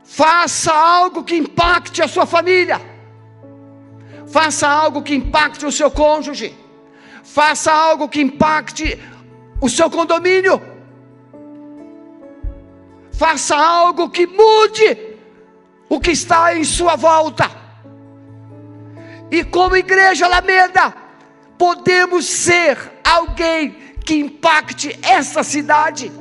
Faça 0.04 0.72
algo 0.72 1.24
que 1.24 1.36
impacte 1.36 2.02
a 2.02 2.08
sua 2.08 2.26
família 2.26 2.95
Faça 4.28 4.68
algo 4.68 5.02
que 5.02 5.16
impacte 5.16 5.66
o 5.66 5.72
seu 5.72 5.90
cônjuge. 5.92 6.56
Faça 7.24 7.72
algo 7.72 8.10
que 8.10 8.22
impacte 8.22 9.00
o 9.62 9.70
seu 9.70 9.90
condomínio. 9.90 10.62
Faça 13.12 13.56
algo 13.56 14.10
que 14.10 14.28
mude 14.28 15.16
o 15.88 16.00
que 16.00 16.12
está 16.12 16.56
em 16.56 16.64
sua 16.64 16.96
volta. 16.96 17.50
E 19.32 19.44
como 19.44 19.76
igreja 19.76 20.26
Alameda, 20.26 20.94
podemos 21.58 22.26
ser 22.26 22.78
alguém 23.04 23.72
que 24.04 24.16
impacte 24.16 25.00
essa 25.02 25.44
cidade. 25.44 26.12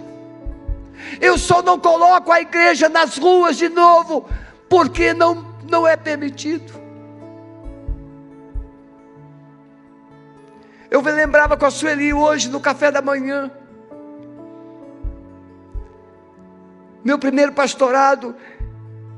Eu 1.20 1.36
só 1.36 1.62
não 1.62 1.78
coloco 1.78 2.32
a 2.32 2.40
igreja 2.40 2.88
nas 2.88 3.18
ruas 3.18 3.56
de 3.56 3.68
novo, 3.68 4.28
porque 4.68 5.12
não, 5.12 5.54
não 5.68 5.86
é 5.86 5.96
permitido. 5.96 6.83
Eu 10.94 11.02
me 11.02 11.10
lembrava 11.10 11.56
com 11.56 11.66
a 11.66 11.72
Sueli 11.72 12.14
hoje 12.14 12.48
no 12.48 12.60
café 12.60 12.88
da 12.88 13.02
manhã. 13.02 13.50
Meu 17.02 17.18
primeiro 17.18 17.50
pastorado 17.50 18.32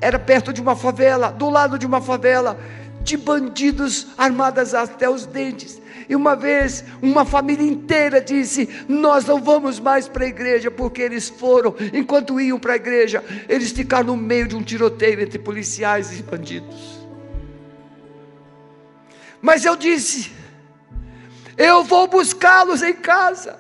era 0.00 0.18
perto 0.18 0.54
de 0.54 0.62
uma 0.62 0.74
favela, 0.74 1.30
do 1.30 1.50
lado 1.50 1.78
de 1.78 1.84
uma 1.84 2.00
favela, 2.00 2.58
de 3.02 3.18
bandidos 3.18 4.06
armados 4.16 4.72
até 4.72 5.10
os 5.10 5.26
dentes. 5.26 5.78
E 6.08 6.16
uma 6.16 6.34
vez, 6.34 6.82
uma 7.02 7.26
família 7.26 7.66
inteira 7.70 8.22
disse: 8.22 8.86
Nós 8.88 9.26
não 9.26 9.42
vamos 9.42 9.78
mais 9.78 10.08
para 10.08 10.24
a 10.24 10.28
igreja, 10.28 10.70
porque 10.70 11.02
eles 11.02 11.28
foram, 11.28 11.74
enquanto 11.92 12.40
iam 12.40 12.58
para 12.58 12.72
a 12.72 12.76
igreja, 12.76 13.22
eles 13.50 13.70
ficaram 13.70 14.06
no 14.06 14.16
meio 14.16 14.48
de 14.48 14.56
um 14.56 14.62
tiroteio 14.62 15.20
entre 15.20 15.38
policiais 15.38 16.18
e 16.18 16.22
bandidos. 16.22 17.06
Mas 19.42 19.66
eu 19.66 19.76
disse: 19.76 20.45
eu 21.56 21.84
vou 21.84 22.06
buscá-los 22.06 22.82
em 22.82 22.94
casa, 22.94 23.58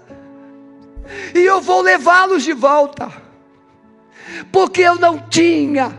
e 1.34 1.40
eu 1.40 1.60
vou 1.60 1.80
levá-los 1.80 2.42
de 2.42 2.52
volta, 2.52 3.10
porque 4.52 4.82
eu 4.82 4.96
não 4.96 5.18
tinha 5.18 5.96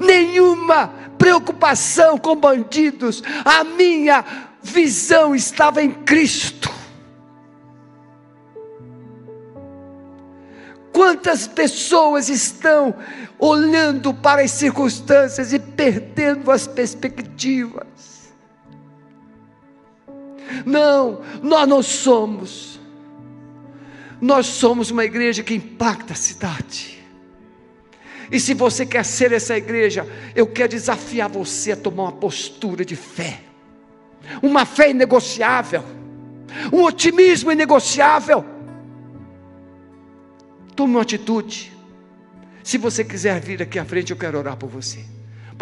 nenhuma 0.00 0.88
preocupação 1.18 2.18
com 2.18 2.34
bandidos, 2.34 3.22
a 3.44 3.62
minha 3.62 4.24
visão 4.62 5.34
estava 5.34 5.82
em 5.82 5.90
Cristo. 5.90 6.70
Quantas 10.92 11.46
pessoas 11.46 12.28
estão 12.28 12.94
olhando 13.38 14.12
para 14.12 14.42
as 14.42 14.50
circunstâncias 14.50 15.52
e 15.52 15.58
perdendo 15.58 16.50
as 16.50 16.66
perspectivas? 16.66 17.86
Não, 20.64 21.20
nós 21.42 21.68
não 21.68 21.82
somos. 21.82 22.80
Nós 24.20 24.46
somos 24.46 24.90
uma 24.90 25.04
igreja 25.04 25.42
que 25.42 25.54
impacta 25.54 26.12
a 26.12 26.16
cidade. 26.16 27.02
E 28.30 28.40
se 28.40 28.54
você 28.54 28.86
quer 28.86 29.04
ser 29.04 29.32
essa 29.32 29.56
igreja, 29.56 30.06
eu 30.34 30.46
quero 30.46 30.70
desafiar 30.70 31.28
você 31.28 31.72
a 31.72 31.76
tomar 31.76 32.04
uma 32.04 32.12
postura 32.12 32.84
de 32.84 32.96
fé, 32.96 33.40
uma 34.42 34.64
fé 34.64 34.90
inegociável, 34.90 35.84
um 36.72 36.82
otimismo 36.82 37.52
inegociável. 37.52 38.44
Tome 40.74 40.94
uma 40.94 41.02
atitude. 41.02 41.72
Se 42.64 42.78
você 42.78 43.04
quiser 43.04 43.40
vir 43.40 43.60
aqui 43.60 43.78
à 43.78 43.84
frente, 43.84 44.12
eu 44.12 44.16
quero 44.16 44.38
orar 44.38 44.56
por 44.56 44.70
você. 44.70 45.04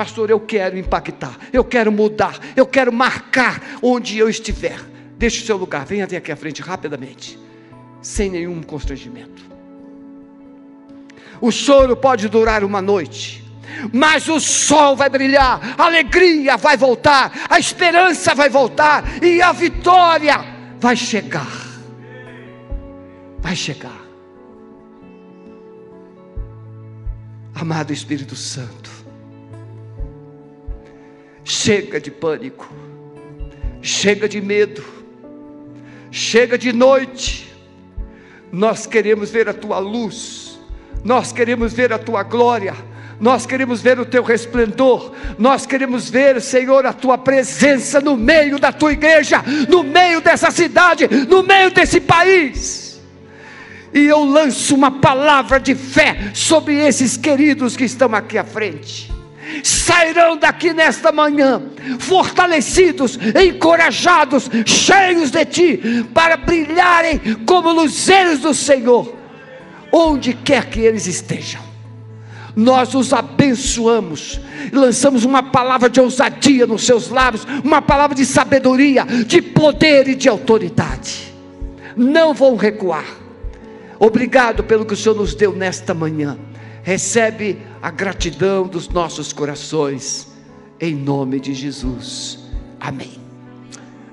Pastor, 0.00 0.30
eu 0.30 0.40
quero 0.40 0.78
impactar, 0.78 1.36
eu 1.52 1.62
quero 1.62 1.92
mudar, 1.92 2.40
eu 2.56 2.66
quero 2.66 2.90
marcar 2.90 3.60
onde 3.82 4.16
eu 4.16 4.30
estiver. 4.30 4.80
Deixe 5.18 5.42
o 5.42 5.44
seu 5.44 5.58
lugar, 5.58 5.84
venha 5.84 6.04
até 6.04 6.16
aqui 6.16 6.32
à 6.32 6.36
frente 6.36 6.62
rapidamente, 6.62 7.38
sem 8.00 8.30
nenhum 8.30 8.62
constrangimento. 8.62 9.42
O 11.38 11.50
choro 11.50 11.94
pode 11.94 12.30
durar 12.30 12.64
uma 12.64 12.80
noite, 12.80 13.44
mas 13.92 14.26
o 14.26 14.40
sol 14.40 14.96
vai 14.96 15.10
brilhar, 15.10 15.74
a 15.76 15.84
alegria 15.84 16.56
vai 16.56 16.78
voltar, 16.78 17.46
a 17.50 17.58
esperança 17.58 18.34
vai 18.34 18.48
voltar 18.48 19.22
e 19.22 19.42
a 19.42 19.52
vitória 19.52 20.42
vai 20.78 20.96
chegar. 20.96 21.60
Vai 23.38 23.54
chegar. 23.54 24.00
Amado 27.54 27.92
Espírito 27.92 28.34
Santo, 28.34 28.79
Chega 31.52 32.00
de 32.00 32.12
pânico, 32.12 32.72
chega 33.82 34.28
de 34.28 34.40
medo, 34.40 34.84
Chega 36.12 36.56
de 36.56 36.72
noite, 36.72 37.52
nós 38.50 38.86
queremos 38.86 39.30
ver 39.30 39.48
a 39.48 39.52
tua 39.52 39.78
luz, 39.78 40.58
nós 41.04 41.32
queremos 41.32 41.72
ver 41.72 41.92
a 41.92 41.98
tua 41.98 42.22
glória, 42.22 42.74
nós 43.20 43.46
queremos 43.46 43.80
ver 43.80 43.98
o 43.98 44.04
teu 44.04 44.22
resplendor, 44.22 45.12
nós 45.38 45.66
queremos 45.66 46.08
ver, 46.08 46.40
Senhor, 46.40 46.86
a 46.86 46.92
tua 46.92 47.18
presença 47.18 48.00
no 48.00 48.16
meio 48.16 48.58
da 48.58 48.72
tua 48.72 48.92
igreja, 48.92 49.42
no 49.68 49.82
meio 49.84 50.20
dessa 50.20 50.50
cidade, 50.50 51.08
no 51.28 51.42
meio 51.42 51.70
desse 51.72 52.00
país. 52.00 53.00
E 53.92 54.04
eu 54.04 54.24
lanço 54.24 54.74
uma 54.74 55.00
palavra 55.00 55.58
de 55.58 55.74
fé 55.74 56.30
sobre 56.32 56.76
esses 56.76 57.16
queridos 57.16 57.76
que 57.76 57.84
estão 57.84 58.14
aqui 58.14 58.38
à 58.38 58.44
frente 58.44 59.19
sairão 59.62 60.36
daqui 60.36 60.72
nesta 60.72 61.12
manhã, 61.12 61.62
fortalecidos, 61.98 63.18
encorajados, 63.40 64.50
cheios 64.64 65.30
de 65.30 65.44
Ti, 65.44 66.06
para 66.14 66.36
brilharem 66.36 67.20
como 67.46 67.72
luzeiros 67.72 68.40
do 68.40 68.54
Senhor, 68.54 69.16
onde 69.92 70.34
quer 70.34 70.66
que 70.66 70.80
eles 70.80 71.06
estejam. 71.06 71.60
Nós 72.54 72.94
os 72.94 73.12
abençoamos, 73.12 74.40
lançamos 74.72 75.24
uma 75.24 75.42
palavra 75.42 75.88
de 75.88 76.00
ousadia 76.00 76.66
nos 76.66 76.84
seus 76.84 77.08
lábios, 77.08 77.46
uma 77.64 77.80
palavra 77.80 78.14
de 78.14 78.26
sabedoria, 78.26 79.04
de 79.04 79.40
poder 79.40 80.08
e 80.08 80.14
de 80.14 80.28
autoridade. 80.28 81.32
Não 81.96 82.34
vão 82.34 82.56
recuar. 82.56 83.06
Obrigado 83.98 84.64
pelo 84.64 84.84
que 84.84 84.94
o 84.94 84.96
Senhor 84.96 85.14
nos 85.14 85.34
deu 85.34 85.52
nesta 85.52 85.94
manhã 85.94 86.38
recebe 86.82 87.58
a 87.82 87.90
gratidão 87.90 88.66
dos 88.66 88.88
nossos 88.88 89.32
corações, 89.32 90.28
em 90.80 90.94
nome 90.94 91.40
de 91.40 91.54
Jesus. 91.54 92.38
Amém. 92.78 93.20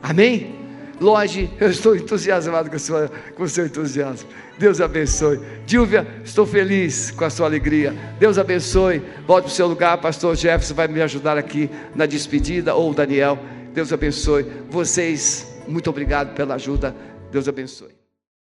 Amém? 0.02 0.56
Loge, 1.00 1.50
eu 1.60 1.70
estou 1.70 1.96
entusiasmado 1.96 2.70
com, 2.72 2.80
sua, 2.80 3.12
com 3.36 3.44
o 3.44 3.50
seu 3.50 3.66
entusiasmo. 3.66 4.28
Deus 4.58 4.82
abençoe. 4.82 5.40
Dilvia, 5.66 6.08
estou 6.24 6.46
feliz 6.46 7.12
com 7.12 7.24
a 7.24 7.30
sua 7.30 7.46
alegria. 7.46 7.96
Deus 8.20 8.38
abençoe. 8.38 9.02
Volte 9.28 9.46
para 9.46 9.52
o 9.52 9.56
seu 9.56 9.68
lugar. 9.68 9.98
Pastor 10.00 10.36
Jefferson 10.36 10.74
vai 10.74 10.88
me 10.88 11.02
ajudar 11.02 11.38
aqui 11.38 11.70
na 11.96 12.06
despedida, 12.06 12.74
ou 12.74 12.94
Daniel. 12.94 13.38
Deus 13.74 13.94
abençoe. 13.94 14.46
Vocês, 14.70 15.62
muito 15.68 15.90
obrigado 15.90 16.34
pela 16.34 16.56
ajuda. 16.56 16.96
Deus 17.32 17.48
abençoe. 17.48 17.97